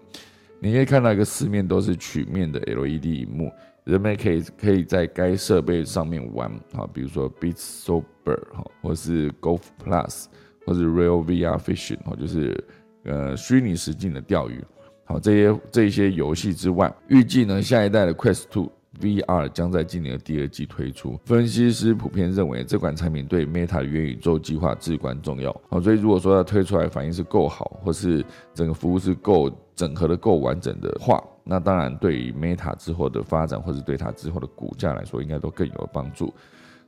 [0.60, 3.50] 你可以看到一个四面都是曲面的 LED 荧幕，
[3.82, 10.26] 人们可以可以在该设备上面玩，好，比如说 Beats Sober 哈，或是 Golf Plus，
[10.64, 12.64] 或是 Real VR Fishing，哈，就是
[13.02, 14.62] 呃虚拟实境的钓鱼。
[15.04, 18.68] 好，这些这些游戏之外，预计呢，下一代的 Quest 2
[19.00, 21.18] VR 将在今年的第二季推出。
[21.24, 25.50] 分析师普遍认为，这款产品对 Meta 的元宇宙计划至关重要。
[25.68, 36.32] 好，所以如果说它推出来反应是够好，或是整个服务是够整合的够完整的话，那当然对于 Meta 之后的发展，或者对它之后的股价来说，应该都更有帮助。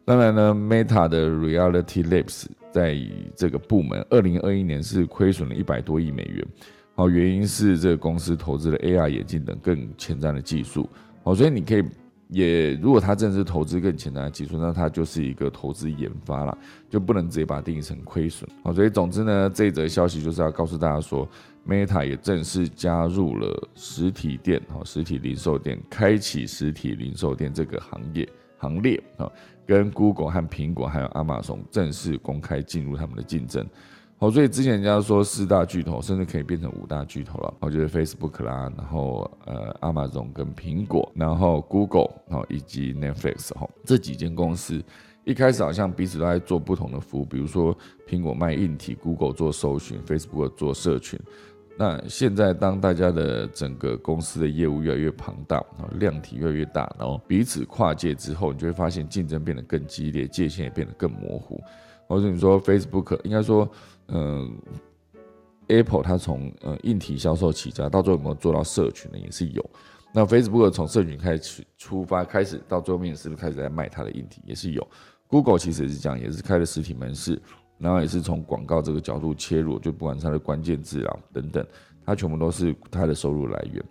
[0.05, 2.97] 当然呢，Meta 的 Reality Labs 在
[3.35, 6.47] 这个部门，二零二一年是亏损了一百多亿美元。
[6.97, 10.89] 好，原因是这个公司投资了 AR 眼镜等更前瞻的技术。
[11.25, 11.83] 好，所以你可以
[12.29, 16.57] 也，如果它正是投资更前瞻的技术，那它就是一个投资研发了，
[16.89, 18.49] 就不能直接把它定义成亏损。
[18.63, 21.29] 好，所以总之呢，这则消息就是要告诉大家说
[21.67, 28.29] ，Meta 也正式加入了实体店，好，实体零售店，开启实体零售店这个行业
[28.59, 29.29] 行列啊，
[29.67, 33.67] 跟 Google 和苹果还有亚马逊正式公开进入他们的竞争。
[34.17, 37.55] 好，所以之前人家说四大巨头，甚至可以变成五大巨头了。
[37.61, 44.83] 我觉得 Facebook 啦，然后呃，Amazon 跟苹果，然后 Google 哦，以及 Netflix 哈，这几间公司
[45.25, 47.77] 一开始好像彼此都在做不同的服务，比如说
[48.09, 51.19] 苹果卖硬体，Google 做搜寻，Facebook 做社群。
[51.77, 61.61] 那现在当大家的整个公司的业务越来越庞大，啊，量体越来越大，然后彼此跨界之后，你就会发现竞争变得更激烈，界限也变得更模糊。
[62.07, 63.69] 或者你说 Facebook 应该说，
[64.09, 64.57] 嗯
[65.69, 69.19] ，Apple 它从呃硬体销售起家，到最后有没有做到社群呢？
[69.19, 69.71] 也是有。
[70.13, 74.41] 那 Facebook 从社群开始出发，开始到最后面是不是开始在卖它的硬体？
[74.47, 74.87] 也是有。
[75.27, 77.41] Google 其实也是这样，也是开了实体门市，
[77.79, 81.67] 然后也是从广告这个角度切入，就不管它的关键字啊等等，
[82.07, 83.85] 它全部都是它的收入来源。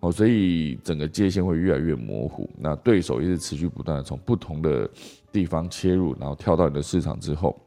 [0.00, 2.48] 哦，所以整个界限会越来越模糊。
[2.56, 4.88] 那对手也是持续不断的从不同的
[5.32, 7.60] 地方切入，然后跳到你的市场之后，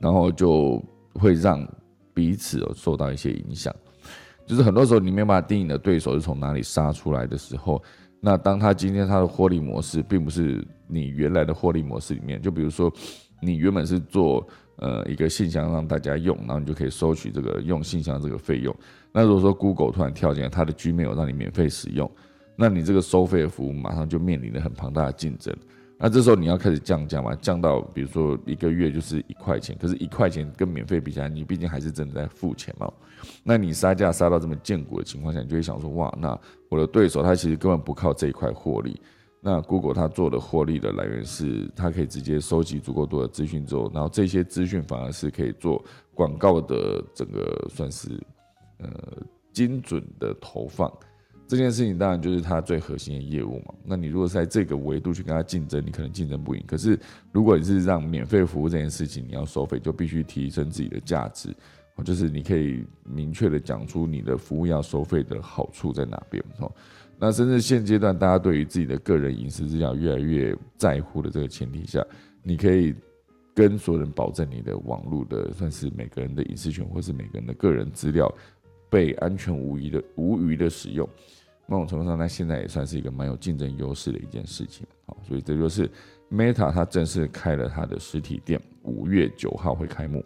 [0.00, 0.82] 然后就
[1.14, 1.66] 会让
[2.12, 3.74] 彼此有受到一些影响。
[4.46, 7.82] 就是很多时候你没有办法定义你的对手是从哪里杀出来的时候，
[8.20, 12.92] 那当他今天他的获利模式并不是你原来的获利模式里面，就比如说
[13.40, 18.74] 你原本是做呃一个信箱让大家用，然后你就可以收取这个用信箱这个费用。
[19.12, 22.10] 那如果说 Google 突然跳进来，它的 Gmail 让你免费使用，
[22.54, 25.56] 那你这个收费的服务马上就面临了很庞大的竞争。
[25.98, 27.34] 那这时候你要开始降价嘛？
[27.36, 32.92] 降到比如说一个月就是一块钱，可是一块钱跟免费比起来，你毕竟还是真的在付钱嘛。
[33.42, 39.00] 那你杀价杀到这么见骨的情况下，你就会想说：哇，那我的对手他其实根本不靠这一块获利。
[39.46, 48.08] 那 Google 它做的获利的来源是，它可以直接收集足够多的资讯之后，然后这些资讯反而是可以做广告的整个算是
[48.78, 48.88] 呃
[49.52, 50.90] 精准的投放。
[51.46, 53.74] 这件事情当然就是它最核心的业务嘛。
[53.84, 56.64] 那你如果在这个维度去跟它竞争，你可能竞争不赢。
[56.66, 56.98] 可是
[57.32, 61.54] 如果你是让免费服务这件事情，你要收费，就必须提升自己的价值，
[62.04, 66.42] 就是你可以明确的讲出你的服务要收费的好处在哪边。
[66.58, 66.72] 哦，
[67.18, 72.04] 那甚至现阶段大家对于自己的个人隐私资料越来越在乎的这个前提下，
[72.42, 72.94] 你可以
[73.54, 78.32] 跟所有人保证你的网络的算是每个人的隐私权，或是每个人的个人资料
[78.94, 81.08] 被安全无疑的无余的使用。
[81.66, 84.86] 某种程度上，那现在也算是一个蛮有竞争优势的一件事情。
[85.04, 85.90] 好，所以这就是
[86.30, 90.24] Meta 它正式开了它的实体店，五月九号会开幕。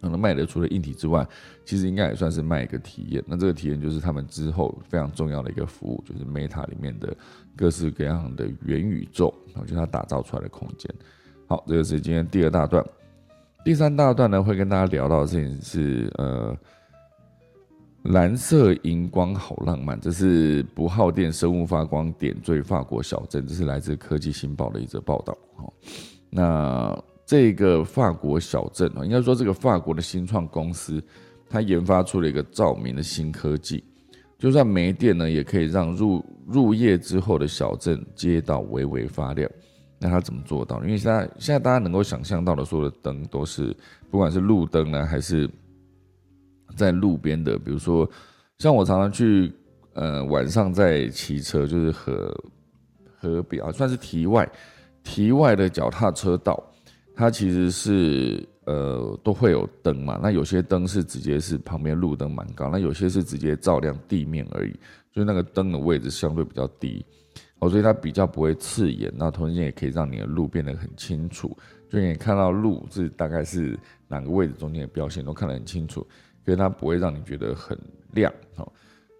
[0.00, 1.24] 可能卖的除了硬体之外，
[1.64, 3.22] 其实应该也算是卖一个体验。
[3.26, 7.16] 那这个体验就是他们之后非常重要的一个服务，就是 Meta 里面的
[7.54, 10.92] 各式各样的元宇宙，然后就它打造出来的空间。
[11.46, 12.84] 好，这个是今天第二大段。
[13.64, 16.56] 第三大段呢，会跟大家聊到的事情是呃。
[18.04, 25.36] 蓝色荧光好浪漫，这是不耗电生物发光点缀法国小镇，这是来自科技新报的一则报道。
[26.30, 31.02] 那这个法国小镇，应该说这个法国的新创公司，
[31.50, 33.84] 它研发出了一个照明的新科技，
[34.38, 39.50] 就算没电呢，也可以让入入夜之后的小镇街道微微发亮。
[39.98, 40.80] 那它怎么做到？
[40.84, 43.76] 因为现在现在大家能够想象到的所有的灯，都是
[44.10, 45.50] 不管是路灯呢，还是
[46.78, 48.08] 在路边的，比如说，
[48.58, 49.52] 像我常常去，
[49.94, 52.44] 呃，晚上在骑车，就是河
[53.18, 54.48] 河边啊，算是题外，
[55.02, 56.62] 题外的脚踏车道，
[57.16, 60.20] 它其实是呃都会有灯嘛。
[60.22, 64.72] 那有些灯是直接是旁边路灯蛮高，那有些是直接照亮地面而已，
[65.12, 67.04] 就是那个灯的位置相对比较低，
[67.58, 69.12] 哦，所以它比较不会刺眼。
[69.16, 71.56] 那同时间也可以让你的路变得很清楚，
[71.90, 76.06] 就你看到路是大概是哪个位置中间的标线都看得很清楚。
[76.48, 77.78] 所以它不会让你觉得很
[78.12, 78.66] 亮哦，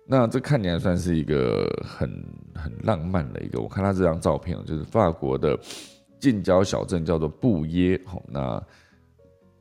[0.07, 2.11] 那这看起来算是一个很
[2.55, 3.61] 很浪漫的一个。
[3.61, 5.55] 我看他这张照片就是法国的
[6.19, 8.63] 近郊小镇叫做布耶哦，那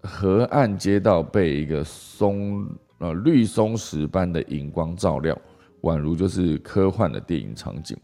[0.01, 2.65] 河岸街道被一个松
[2.99, 5.37] 呃绿松石般的荧光照亮，
[5.81, 7.97] 宛如就是科幻的电影场景。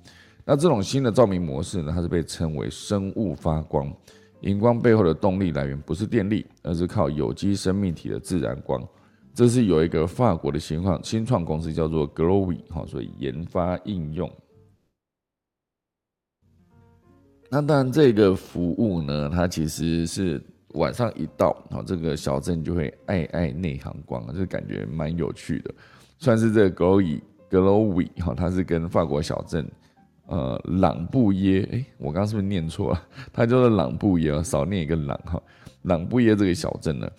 [0.43, 3.89] 那这种新的照明模式呢，它是被称为生物发光，
[4.41, 8.85] 荧光背后的动力来源不是电力，而是靠有机生命体的自然光。
[9.35, 14.31] 这是有一个法国的新创新创公司叫做 Glowy 哈，所以研发应用。
[17.49, 25.73] 那当然，这个服务呢，它其实是晚上一到，哈，这个小镇就会爱爱内行光，就感觉蛮有趣的。
[26.19, 27.19] 算是这个 Glowy
[27.49, 29.67] Glowy 哈，它是跟法国小镇
[30.27, 33.03] 呃朗布耶，哎，我刚刚是不是念错了？
[33.31, 35.41] 它叫做朗布耶，少念一个朗哈。
[35.83, 37.11] 朗布耶这个小镇呢。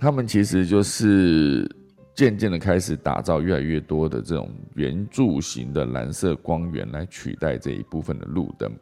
[0.00, 1.70] 他们其实就是
[2.14, 8.72] 渐渐的开始打造越来越多的这种圆柱形的蓝色光源来取代这一部分的路灯。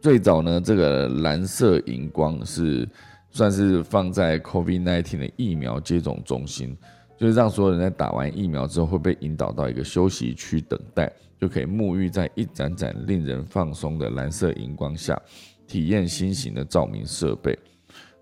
[0.00, 2.88] 最早呢，这个蓝色荧光是
[3.28, 6.74] 算是放在 COVID-19 的疫苗接种中心，
[7.18, 15.20] 就是让所有人在打完疫苗之后会被引导到一个休息区等待，就可以沐浴在一盏盏令人放松的蓝色荧光下，
[15.66, 17.58] 体验新型的照明设备。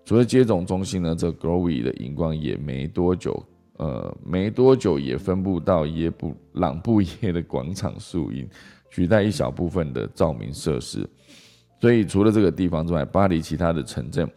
[0.05, 3.41] 除了接种中心呢，这 Glowy 的荧光也没多久，
[3.77, 8.47] 呃，没多久也分布到耶布朗布耶的广场树荫，
[8.91, 11.09] 取代一小部分的照明设施。
[11.79, 14.29] 所以除了这个地方之外，巴黎其他的城镇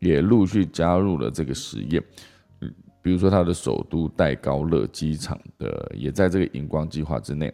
[0.00, 2.02] 也陆续加入了这个实验。
[3.00, 7.52] 比如说，它的首都戴高乐机场的也在这个荧光计划之内。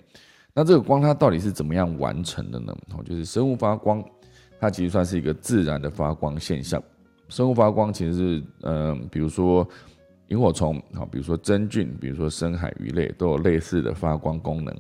[0.53, 2.77] 那这个光它到底是怎么样完成的呢？
[2.95, 4.05] 哦，就是生物发光，
[4.61, 6.83] 它其实算是一个自然的发光现象。
[7.29, 9.67] 生物发光其实是，嗯，比如说
[10.29, 14.75] 萤火虫，好，比如说真菌，比如说深海鱼类都有类似的发光功能，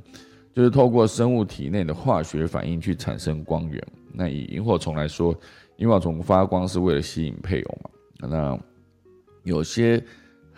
[0.54, 3.82] 就是透过生物体内的化学反应去产生光源。
[4.12, 5.34] 那以萤火虫来说，
[5.76, 8.28] 萤火虫发光是为了吸引配偶嘛？
[8.28, 8.58] 那
[9.44, 10.02] 有些。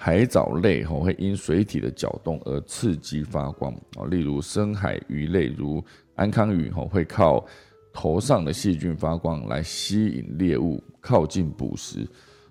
[0.03, 5.85] 海藻类吼会因水体的搅动而刺激发光啊，例如深海鱼类如
[6.15, 7.45] 安康鱼吼会靠
[7.93, 12.07] 头上的细菌发光来吸引猎物靠近捕食。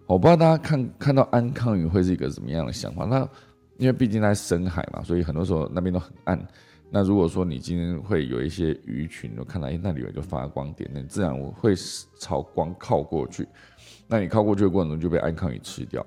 [0.06, 3.06] 我不知道大家看看到安康鱼会是一个什么样的想法？
[3.06, 3.28] 那
[3.78, 6.48] 因为毕竟在深海嘛，所以很多时候那边都很暗。
[6.92, 11.76] 那如果说你今天会有一些鱼群，都看到哎那里有一个发光点，那自然会
[12.18, 13.48] 朝光靠过去。
[14.08, 16.04] 那你靠过去的过程中就被安康鱼吃掉。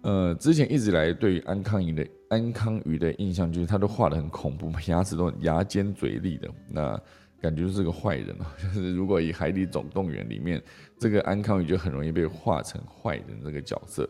[0.00, 7.00] 呃，之前一直来对于安康鱼的安康鱼的印象就是它都画的很恐怖，牙齿都很牙尖嘴利的，那
[7.44, 8.46] 感觉就是个坏人哦。
[8.56, 10.62] 就是如果以《海底总动员》里面
[10.98, 14.08] 这个安康鱼就很容易被画成坏人这个角色。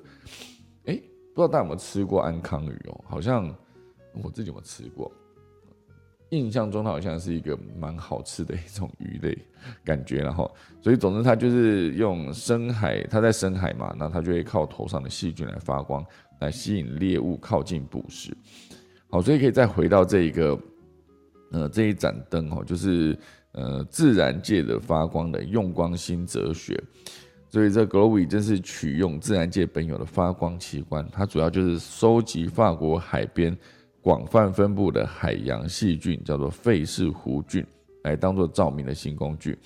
[0.85, 0.95] 哎，
[1.35, 3.05] 不知道大家有没有吃过安康鱼哦？
[3.09, 3.53] 好像
[4.23, 5.11] 我自己有没有吃过？
[6.31, 9.37] 印象中它好像是一个蛮好吃的一种鱼类
[9.85, 16.05] 感觉，然后，所以总之它就是用深海，它在深海嘛，那它就会靠头上的细菌来发光，
[16.41, 18.37] 来吸引猎物靠近捕食。
[19.11, 20.59] 好，所以可以再回到这一个，
[21.55, 23.19] 呃，这一盏灯哦，就是
[23.53, 26.79] 呃自然界的发光的用光新哲学。
[27.49, 33.57] 所以这 Glowy 真是取用自然界本有的发光器官，它主要就是收集法国海边。
[34.03, 37.65] 广泛分布的海洋细菌叫做费氏弧菌，
[38.03, 39.59] 来当做照明的新工具。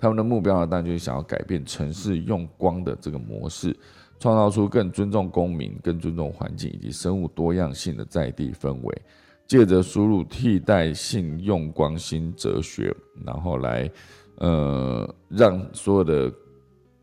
[0.00, 3.72] 他们的目标呢，当然就是想要改变城市用光的这个模式，
[4.18, 9.02] 创造出更尊重公民、更尊重环境以及生物多样性的在地氛围。
[9.46, 12.94] 借着输入替代性用光新哲学，
[13.24, 13.90] 然后来
[14.36, 16.32] 呃让所有的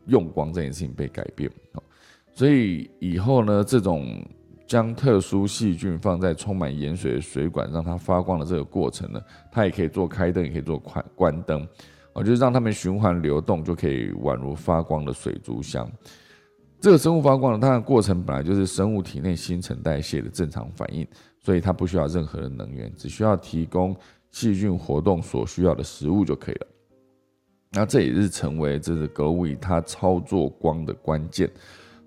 [0.06, 1.50] 用光这件事情被改变。
[2.34, 4.24] 所以以后呢，这种。
[4.66, 9.20] 将特殊细菌放在充满盐水的水管，让它发光的这个过程呢，
[9.52, 11.68] 它也可以做开灯，也可以做关关灯，
[12.14, 15.86] 哦，就是让它们循环流动，就可以宛如发光的水族箱。
[16.80, 21.06] 这个生物发光呢，它的过程本来就是生物体内新陈代谢的正常反应，
[21.44, 23.94] 所以它不需要任何的能源，只需要提供
[24.30, 26.66] 细菌活动所需要的食物就可以了。
[27.70, 31.50] 那这也是成为这是格物它操作光的关键。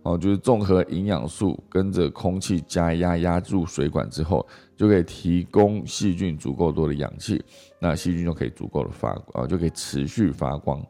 [0.04, 7.44] 哦，就是综合营养素跟着空气加压压住水管之后，就可以提供细菌足够多的氧气，
[7.78, 10.82] 那细菌就可以足够的发啊，就可以持续发光。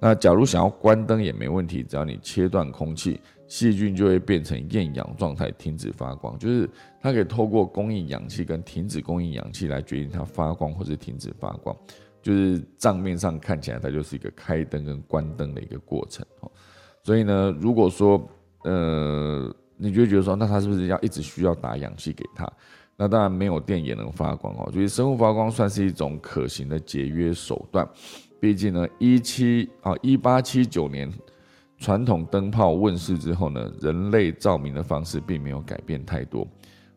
[0.00, 6.38] 那假如想要关灯也没问题，只要你切断空气，细菌就会变成厌氧状态，停止发光。
[6.38, 6.68] 就是
[7.00, 11.76] 它可以透过供应氧气跟停止供应氧气来决定它发光或者停止发光。
[12.22, 16.50] 就是账面上看起来它就是一个开灯跟关灯的一个过程哦。
[17.02, 18.28] 所以呢，如果说
[18.64, 22.50] 呃，你就觉得说，那它是不是要一直需要打氧气给它？
[22.96, 24.68] 那当然没有电也能发光哦。
[24.72, 27.88] 所以生物发光算是一种可行的节约手段。
[28.40, 31.08] 毕竟呢，一七啊一八七九年
[31.78, 36.46] 传统灯泡问世之后呢，人类照明的方式并没有改变太多。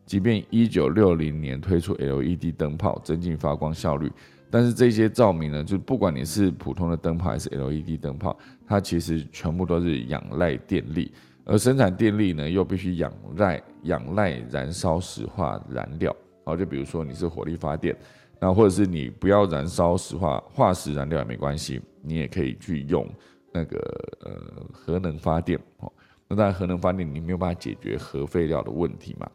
[0.06, 4.10] 即便一九六零年推出 LED 灯泡，增进发光效率，
[4.50, 11.12] 但是这些照明呢，就不管你是普通的灯泡还是 LED 灯泡，它其实全部都是仰赖电力。
[11.44, 16.14] 而生产电力呢，又必须仰赖仰赖燃烧石化燃料，
[16.44, 17.96] 好，就比如说你是火力发电，
[18.40, 23.08] 那或者是你不要燃烧石化化石燃料也没关系，你也可以去用
[23.52, 23.78] 那个
[24.20, 25.92] 呃核能发电，哦，
[26.28, 29.30] 那当然核能发电你没有办法解决核废料的问题嘛，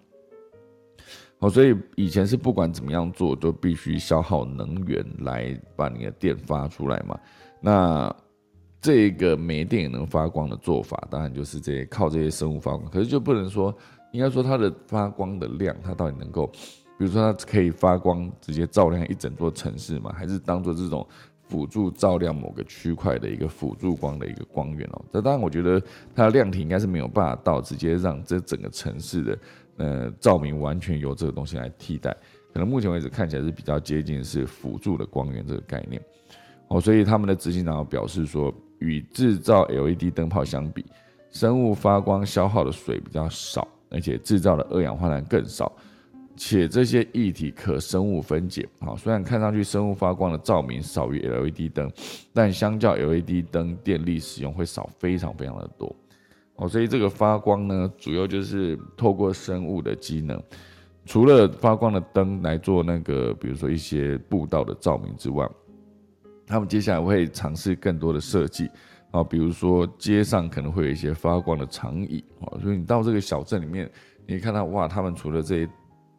[1.40, 7.20] 哦，所以以前是不管怎么样做都必须消耗能源来把你的电发出来嘛，
[7.62, 8.16] 那。
[8.82, 12.88] 这个没电也能发光的做法，当然就是这些靠这些生物发光。
[12.92, 13.76] 可是就不能说，
[14.12, 16.46] 应该说它的发光的量，它到底能够，
[16.96, 20.14] 比如说它可以发光直接照亮一整座城市嘛？
[20.14, 21.08] 还是当做这种
[21.48, 25.06] 辅助照亮某个区块的一个辅助光的一个光源哦。
[25.12, 25.82] 这当然，我觉得
[26.14, 29.40] 它的亮体应该是没有办法到直接让这整个城市的
[29.78, 32.16] 呃照明完全由这个东西来替代。
[32.54, 36.02] 可能目前为止看起来是比较接近是辅助的光源这个概念
[36.70, 36.80] 哦。
[36.80, 40.86] 所以他们的执行长表示说，与制造 LED 灯泡相比，
[41.32, 45.72] 生物发光消耗的水比较少，而且制造的二氧化碳更少。
[46.38, 51.90] 且这些液体可生物分解，好，虽然看上去生物发光的照明少于 LED 灯，
[52.34, 55.96] 但相较 LED 灯电力使用会少非常非常的多，
[56.58, 60.42] 哦，所以这个发光呢，主要就是透过生物的机能，
[61.06, 65.50] 除了发光的灯来做那个，比如说一些步道的照明之外，
[66.46, 68.70] 他们接下来会尝试更多的设计，
[69.12, 73.90] 啊，比如说街上可能会有一些发光的长椅，啊，所以你到这个小镇里面，
[74.28, 75.70] 你看到哇，他们除了这些。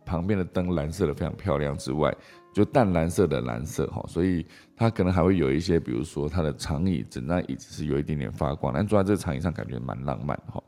[0.06, 2.14] 旁边的灯蓝色的非常漂亮之外，
[2.54, 10.62] 就淡蓝色的蓝色哈，所以它可能还会有一些，比如说它的长椅，整张椅子是有一点点发光，但坐在这个长椅上感觉蛮浪漫哈。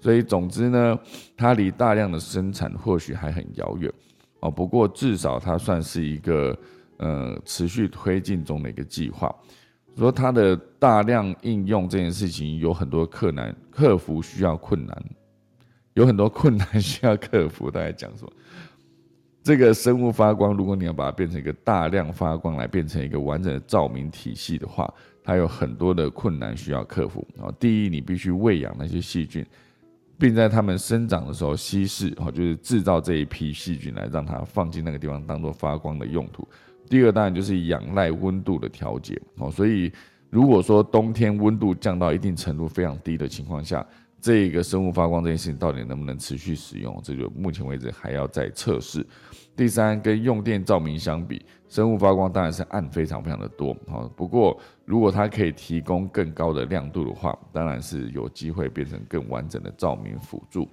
[0.00, 0.98] 所以总之呢，
[1.36, 3.92] 它离大量的生产或许还很遥远
[4.40, 6.56] 哦，不过至少它算是一个
[6.98, 9.34] 呃持续推进中的一个计划。
[9.96, 15.04] 说它的大量应用这件事情有很多困难，克服需要困难，
[15.92, 17.70] 有很多困难需要克服。
[17.70, 18.32] 大家讲什么？
[19.44, 24.90] 这个生物发光，如果你要把它变成一个大量发光，来变成一个完整的照明体系的话，
[25.22, 27.52] 它有很多的困难需要克服啊。
[27.60, 29.44] 第一，你必须喂养那些细菌，
[30.18, 36.48] 并在它们生长的时候稀释，哦，就是制造这一批细菌来让它放进那个地方当做发光的用途。
[36.88, 39.50] 第二，当然就是仰赖温度的调节哦。
[39.50, 39.92] 所以，
[40.30, 43.86] 如果说冬天温度降到一定程度非常低的情况下，
[44.24, 49.06] 这个生物发光这件事情到底能不能持续使用，这就目前为止还要再测试。
[49.54, 53.76] 第三，跟用电照明相比，生物发光当然是暗非常非常的多。
[53.86, 60.66] 好，不过如果它可以提供更高的亮度的话，当然是有机会变成更完整的照明辅助。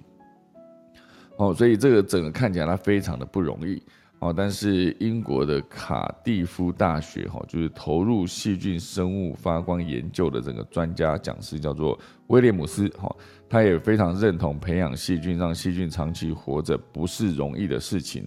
[1.36, 3.82] 哦，所以这个整个看起来它非常的不容易。
[4.20, 11.98] 哦，但是英国的卡蒂夫大学哈，就是投入细菌生物发光研究的这个专家讲师叫做
[12.28, 13.12] 威廉姆斯哈，
[13.52, 18.26] 他也非常认同培养细菌让细菌长期活着不是容易的事情。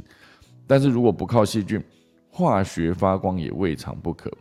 [0.68, 1.84] 但是如果不靠细菌，
[2.30, 4.32] 化学发光也未尝不可。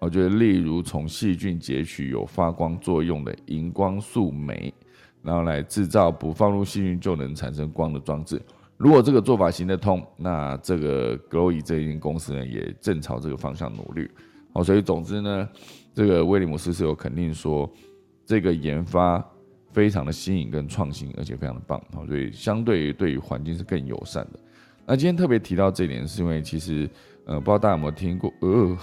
[0.00, 4.74] 我觉得，例如从细菌截取有发光作用的荧光素酶，
[5.22, 8.42] 然后来制造不放入细菌就能产生光的装置。
[8.76, 14.10] 如果这个做法行得通，那这个 Glowy 这一间公司呢，也正朝这个方向努力。
[14.52, 15.48] 好，所以总之呢，
[15.94, 17.72] 这个威廉姆斯是有肯定说，
[18.26, 19.24] 这个研发
[19.72, 21.82] 非常的新颖跟创新，而且非常的棒。
[22.06, 24.38] 所以相对于对于环境是更友善的。
[24.86, 26.88] 那今天特别提到这一点，是因为其实，
[27.24, 28.76] 呃，不知道大家有没有听过，呃，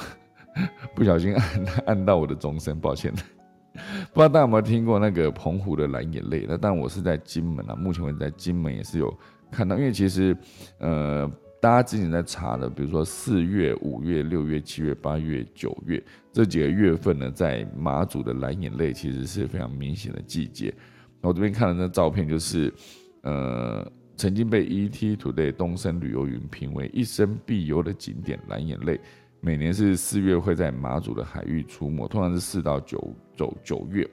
[0.96, 3.14] 不小心按 按到我的钟声，抱歉。
[4.12, 6.46] 不知道大家有没有听过那个澎湖的蓝眼泪？
[6.50, 9.14] 那但我是在金门啊，目前为止在金门也是有
[9.52, 10.36] 看到，因为其实，
[10.80, 11.30] 呃，
[11.62, 16.02] 大家之前在查的，比如说四月、五月、六月、七月、八月、九月
[16.32, 20.74] 这几个月份呢，在马祖的蓝眼泪其实是非常明显的季节。
[21.22, 22.74] 我这边看了那照片就是，
[23.22, 23.92] 呃。
[24.20, 29.00] 曾经被 ET Today 东森旅游云评为一生必游的景点蓝眼泪，
[29.40, 34.06] 每年是四月会在马祖的海域出没，通常是四到九九九月。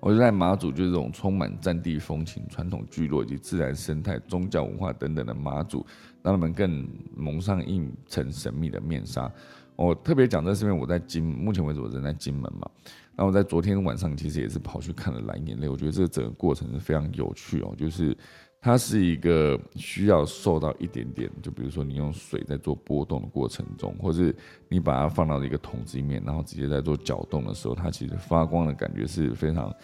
[0.00, 5.84] 我就在马祖，就是这种充满战地风情、传统聚落以及自然生态、宗教文化等等的马祖，
[6.22, 9.30] 让他们更蒙上一层神秘的面纱。
[9.76, 12.68] 我特别讲这是因为我在金，目前为止我人在金门嘛。
[13.14, 18.16] 然后在昨天晚上其实也是跑去看了蓝眼泪，我觉得这个整个过程是非常有趣哦，就是。
[18.62, 24.36] 它是一个需要受到一点点，就比如说你用水在做波动的过程中，或是
[24.68, 29.74] 你把它放到一个桶子里面，然后直接在做搅动的时候，它其实发光的感觉是非常，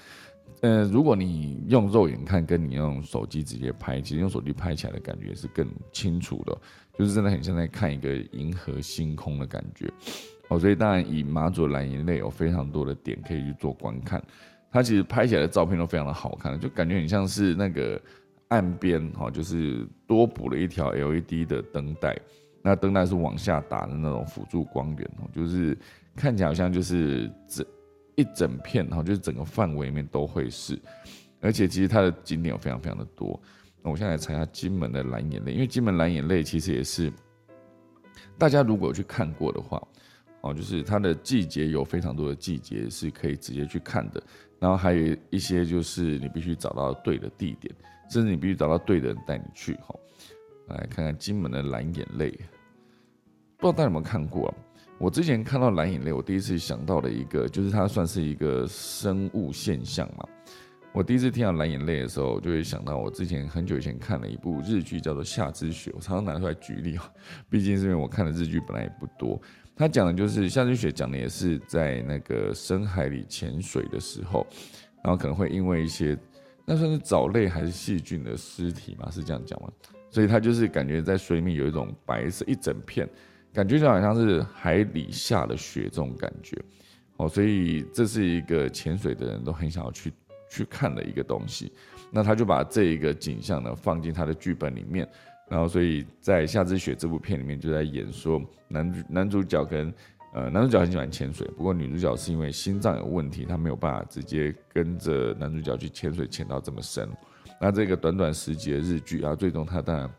[0.61, 6.59] 呃，如果你用肉眼看，跟你用手机直接拍，其实用手机拍起来的感觉是更清楚的，
[6.99, 9.91] 就是真的很像在看一个银河星空的感觉。
[10.49, 14.23] 哦，所以当然以马祖蓝银类有非常多的点可以去做观看，
[14.71, 17.99] 它其实拍起来的照片都非常的好看，就感觉很像是那个。
[18.49, 22.17] 岸边哈，就是多补了一条 LED 的灯带，
[22.63, 25.77] 那灯带是往下打的那种辅助光源哦，就是
[26.15, 27.67] 看起来好像就是整
[28.15, 30.79] 一整片哈，就是整个范围里面都会是，
[31.41, 33.41] 而且其实它的景点有非常非常的多。
[33.83, 37.13] 那我现在来查一下金门的蓝眼泪，因为金门蓝眼泪其实也是
[38.39, 39.83] 大家如果去看过的话，
[40.41, 44.23] 哦，就是它的季节有非常多的季节是可以直接去看的，
[44.59, 47.75] 然后还有一些就是你必须找到对的地点。
[48.09, 49.95] 甚至你必须找到对的人带你去哈，
[50.69, 52.31] 来看看金门的蓝眼泪，
[53.57, 54.55] 不知道大家有没有看过啊？
[54.99, 60.27] 我之前看到蓝眼泪，我第一次想到的一个就是它算是一个生物现象嘛。
[60.93, 65.91] 我第一次听到蓝眼泪的时候，就会想到我之前很久以前看了一部日剧，叫做《夏之雪》。
[65.95, 67.13] 我常常拿出来举例啊，
[67.51, 69.39] 毕竟是因为我看的日剧本来也不多。
[69.77, 74.47] 他讲的就是《夏之雪》，讲的也是在那个深海里潜水的时候，
[75.05, 76.17] 然后可能会因为一些
[76.67, 79.71] 那算是藻类还是细菌的尸体吗，是这样讲吗？
[80.11, 83.09] 所以他就是感觉在水里面有一种白色一整片，
[83.55, 86.61] 感觉就好像是海里下的雪这种感觉。
[87.17, 90.13] 哦，所以这是一个潜水的人都很想要去。
[90.49, 91.73] 去看的一个东西，
[92.09, 95.07] 那他就把这一个景象呢放进他的剧本里面，
[95.49, 99.93] 然后所以在《夏之雪》这部片里面就在演说男男主角跟
[100.37, 107.09] 呃男主角很喜欢潜水，不过女主角是因为心脏有问题，她没有办法直接跟着男主角去潜水潜到这么深。
[107.59, 110.11] 那这个短短十集的日剧啊，最终他当然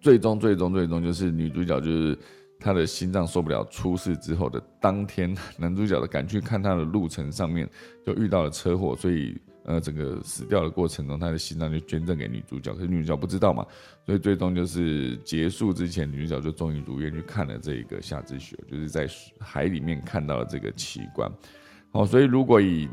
[0.00, 2.18] 最终最终最终就是女主角就是。
[2.62, 7.66] 他的心脏受不了，出事之后的当天， 男主角的赶去看他的路程上面
[8.04, 9.34] 就遇到了车祸，所以
[9.64, 13.66] 呃，整个死掉的过程中，他的心脏就捐赠给女主角，可是女主角不知道嘛，
[14.06, 19.06] 所以最终就是结束之前，女主角就终于如愿去看了这一个夏之雪，就是在
[19.38, 21.30] 海里面看到了这个奇观。
[21.92, 22.88] 好，所以如果以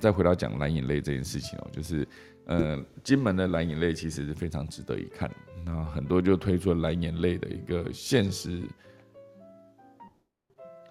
[0.00, 2.08] 再回到讲蓝眼泪这件事情哦，就是
[2.46, 5.30] 呃，金门的蓝眼泪其实是非常值得一看，
[5.64, 8.62] 那很多就推出了蓝眼泪的一个现实。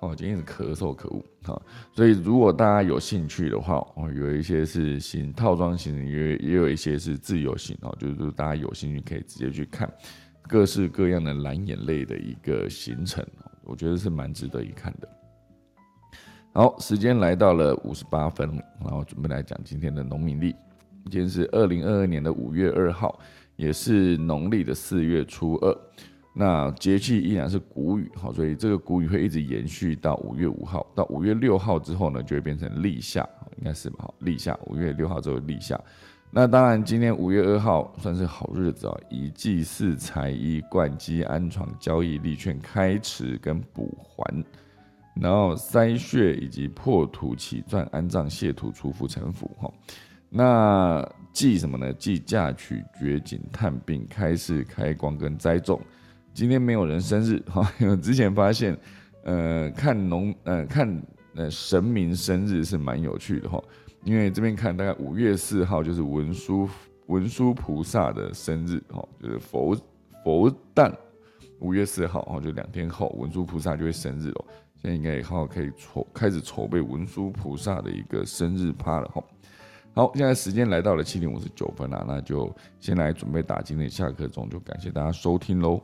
[0.02, 1.24] 哦，今天是咳嗽，可恶！
[1.44, 1.62] 好，
[1.94, 9.92] 所以如果大家有兴趣的话，哦，有一些是新套装型，也也有一些是自由型哦，就是大家有兴趣可以直接去看
[10.48, 13.26] 各式各样的蓝眼泪的一个行程，
[13.64, 15.10] 我觉得是蛮值得一看的。
[16.54, 18.50] 好，时间来到了五十八分，
[18.82, 20.56] 然后准备来讲今天的农民历。
[21.10, 23.20] 今天是二零二二年的五月二号，
[23.56, 25.78] 也是农历的四月初二。
[26.38, 33.26] 那节气依然是谷雨，好，所以这个谷雨会一直延续到五月五号，到五月六号之后呢，就会变成立夏，
[33.58, 34.00] 应该是吧？
[34.00, 35.80] 好，立夏，五月六号之后立夏。
[36.30, 44.44] 那当然，今天五月二号算是好日子啊，以祭祀、财衣、灌基、安床、交易、立券、开池跟补还，
[45.16, 49.72] 然后筛穴以及破土起钻、安葬、谢土、除福、成福，哈。
[50.30, 51.94] 那祭什么呢？
[51.94, 55.80] 祭嫁娶、掘井、探病、开市、开光跟栽种。
[56.36, 58.78] 今天没有人生日哈， 因为之前发现，
[59.24, 61.02] 呃，看农，呃，看
[61.34, 63.64] 呃神明生日是蛮有趣的哈。
[64.04, 66.70] 因为这边看大概五月四号就是文殊
[67.08, 69.74] 文殊菩萨的生日哈，就是佛
[70.26, 70.94] 佛诞，
[71.60, 74.46] 五月四号哦，就两天后文殊菩萨就会生日了。
[74.76, 79.24] 现在应该以后可以筹开始筹备文殊菩萨的一个生日趴了哈。
[79.94, 85.82] 好，现在时间来到了七点五十九分了，那就先来准备打今天下课钟，就感谢大家收听喽。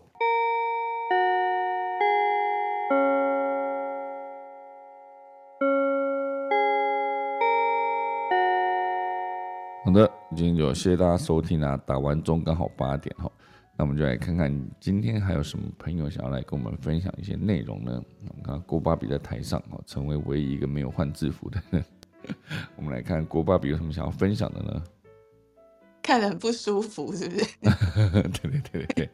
[9.92, 11.76] 好的，今天就谢谢大家收听啊！
[11.86, 13.30] 打完钟刚好八点哈，
[13.76, 18.02] 那我们就来看看今天还有什么朋友想要来跟我们分享一些内容呢？
[18.30, 21.84] 我们看郭芭比在台上哦，成为唯一一个没有换制服的人。
[22.78, 24.82] 我们来看郭芭比有什么想要分享的呢？
[26.02, 27.46] 看着很不舒服，是不是？
[28.32, 29.10] 对对对对，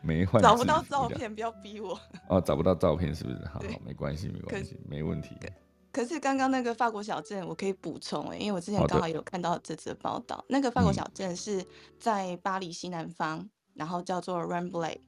[0.00, 1.98] 没换，找不到照片，不要逼我。
[2.28, 3.44] 哦，找不到照片是不是？
[3.52, 5.34] 好，没关系，没关系，没问题。
[5.96, 10.44] 可是刚刚那个法国小镇，我可以补充哎，因为我之前刚好有看到这则报道。
[10.46, 11.64] 那个法国小镇是
[11.98, 14.98] 在巴黎西南方，然后叫做 Ramblay。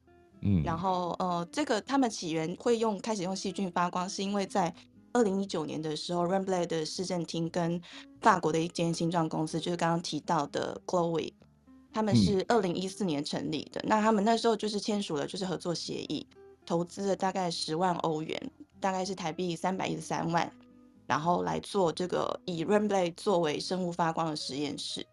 [0.41, 4.75] 嗯，然后呃，这个他们起源会用开始用细菌发光，是因为在
[5.13, 7.79] 二零一九年的时候，Ramblay 的市政厅跟
[8.23, 11.35] 法国的一间新创公司，就是刚刚提到的 Chloe，
[11.93, 13.83] 他们是二零一四年成立的。
[13.85, 16.27] 那他们那时候就是签署了就是合作协议，
[16.65, 20.51] 投资了大概十万欧元，大概是台币三百一十三万。
[21.09, 25.05] 然后来做这个以 Ramblay 作为生物发光的实验室，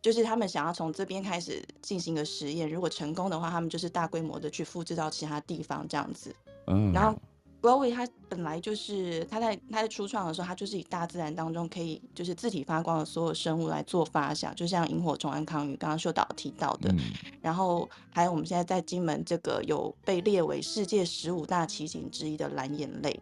[0.00, 6.32] 就是他们想要从这边开始进行一个实验，如果成功的话，他们就是大规模的去复制到其他地方这样子。
[6.68, 7.18] 嗯，然后
[7.60, 16.94] g l o w y 它本来就是它在它在初创的时候，它就是以大自然当中可以就是自体发光的所有生物来做发想，就像萤火虫、安康鱼刚刚秀导提到的，
[17.42, 23.20] 然后还有我们现在在金门这个有被列为世界十五大奇景之一的蓝眼泪。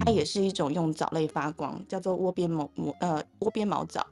[0.00, 4.06] 它也是一种用藻类发光，叫做窝边毛毛呃窝边毛藻。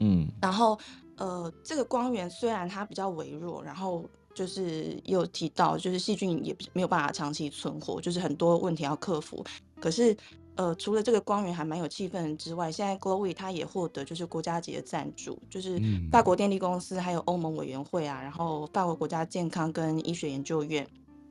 [0.00, 0.78] 嗯，然后
[1.16, 9.44] 呃这个光源虽然它比较微弱，然后就是有提到就是细菌也没有办法长期存活，就是很多问题要克服。
[9.80, 10.16] 可是
[10.56, 15.80] 呃除了这个光源还蛮有气氛之外，现在 Glowy 它也获得就是国家级的赞助，就是
[16.10, 20.86] 法国电力公司还有欧盟委员会啊，然后法国国家健康跟医学研究院。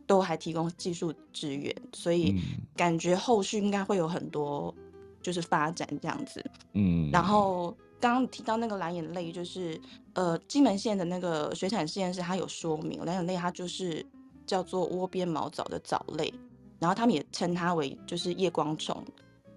[0.08, 2.34] 都还提供技术支援，所以
[2.76, 4.74] 感觉后续应该会有很多
[5.22, 6.44] 就是发展这样子。
[6.74, 9.80] 嗯，然后刚刚提到那个蓝眼泪，就是
[10.14, 14.04] 呃金门县的那个水产实验室，它有说明蓝眼泪它就是
[14.46, 16.34] 叫做窝边毛藻的藻类，
[16.80, 19.04] 然后他们也称它为就是夜光虫。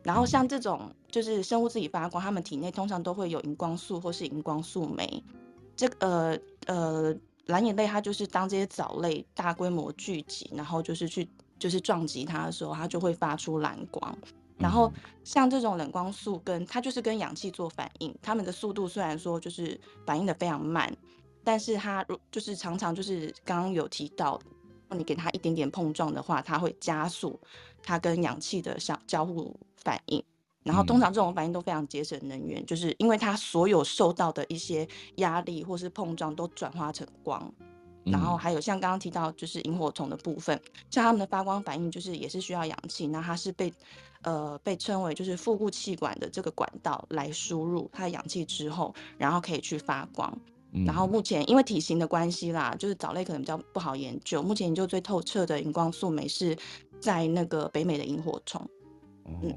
[0.03, 5.23] 然后像这种就是生物自己发光，它们体内通常都会有荧光素或是荧光素酶。
[5.77, 6.37] 这呃
[6.67, 7.15] 呃
[7.47, 11.29] 蓝眼泪它就是当这些藻类大规模聚集，然后就是去
[11.59, 14.19] 就是撞击它的时候，它就会发出蓝光。
[14.59, 14.93] 然后
[15.25, 20.95] 像这种冷光素跟它就是跟氧气做反应，它们的速度虽然说就是反应的非常慢，
[21.43, 24.41] 但是它如就是常常就是刚刚有提到，
[24.91, 27.41] 你给它一点点碰撞的话，它会加速
[27.83, 29.55] 它跟氧气的相交互。
[29.83, 30.23] 反应，
[30.63, 34.87] 然后通常这种反应都非常节省能源，就是因为它所有受到的一些
[35.17, 37.51] 压力或是碰撞都转化成光，
[38.05, 43.73] 然后还有像刚刚提到就是萤火虫的部分，像它们的发光反应就是也是需要氧气，那它是被
[44.23, 50.39] 呃被称为就是腹部气管的这个管道来输入它的氧气之后，然后可以去发光。
[50.87, 56.57] 然后目前因为体型的关系啦，就是藻类可能比较不好研究，目前研究最透彻的荧光素酶是
[57.01, 58.65] 在那个北美的萤火虫，
[59.43, 59.53] 嗯。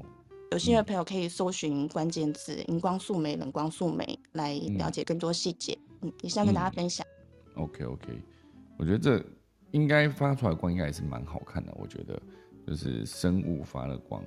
[0.52, 5.76] 有兴趣的朋友可以搜寻关键字“荧光素酶”“冷光素酶”来了解更多细节。
[6.02, 7.04] 嗯，以上跟大家分享。
[7.56, 8.22] OK OK，
[8.78, 9.24] 我觉得这
[9.72, 11.74] 应该发出来光应该也是蛮好看的。
[11.76, 12.20] 我觉得
[12.66, 14.22] 就是生物发的光，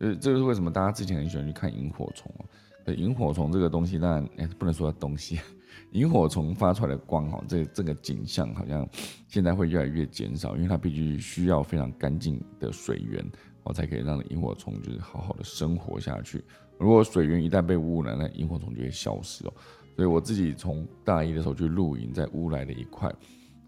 [0.00, 2.44] 就是这个是为什么大家之前很喜欢去看萤火虫哦。
[2.96, 5.38] 萤火虫这个东西，当然哎不能说东西，
[5.92, 8.88] 萤火虫发出来的光哈，这这个景象好像
[9.28, 13.24] 现在会越来越减少，因为它必须需要非常干净的水源。
[13.68, 16.42] 我才可以让萤火虫就是好好的生活下去。
[16.78, 19.52] 如果水源一旦被污染，那萤火虫就会消失哦。
[19.94, 23.12] 所以我自己从大一的时候去露营，在乌来的一块，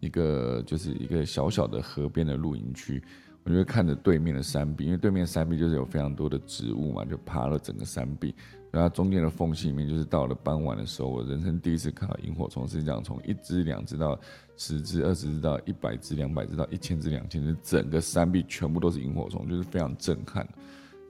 [0.01, 3.03] 一个就是一个小小的河边的露营区，
[3.51, 8.35] 我就看着对面的山壁，因为对面山壁就是有非常多的植物嘛，就爬了整个山壁。
[8.71, 14.17] 然后中间的缝隙里面，就是到了傍晚的时候，我人生第一次看到萤火虫，是这样从一只、两只到
[14.57, 20.47] 十只、二十只到一百只、两百只到一千只、两千只，整个山壁全部都是萤火虫，就是非常震撼。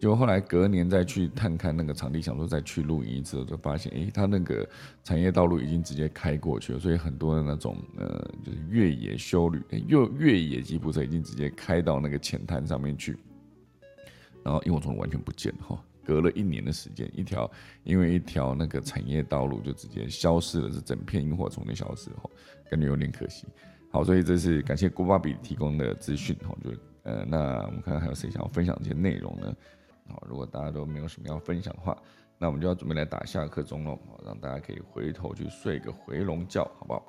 [0.01, 4.67] 结果后来隔年再去探看那个场地，想说再去露营一次，就发现，诶，它那个
[5.05, 13.15] 产业道路已经直接开过去了，所以很多的那种呃，就是越野修旅、越越野吉普车已经直接开到那个浅滩上面去，
[14.43, 15.85] 然后萤火虫完全不见了哈。
[16.03, 17.49] 隔了一年的时间，一条
[17.85, 22.31] 因为一条那个产业道路就直接消失了，是整片萤火虫的消失，哈，
[22.71, 23.47] 感觉有点可惜。
[23.91, 26.71] 好，所以这是感谢郭巴比提供的资讯，哈，就
[27.03, 29.55] 呃，那我们看看还有谁想要分享这些内容呢？
[30.11, 31.97] 好，如果大家都没有什么要分享的话，
[32.39, 37.03] 那我们就要准备来打下课钟了，让大家可以回头去睡个回笼觉，好不好？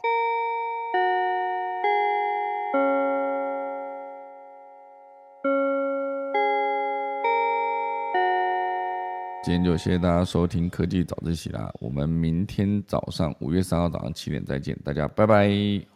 [9.43, 15.81] 今天就谢谢大家收听科技早自习啦，我们明天早上五月三号早上七点再见，大家拜拜。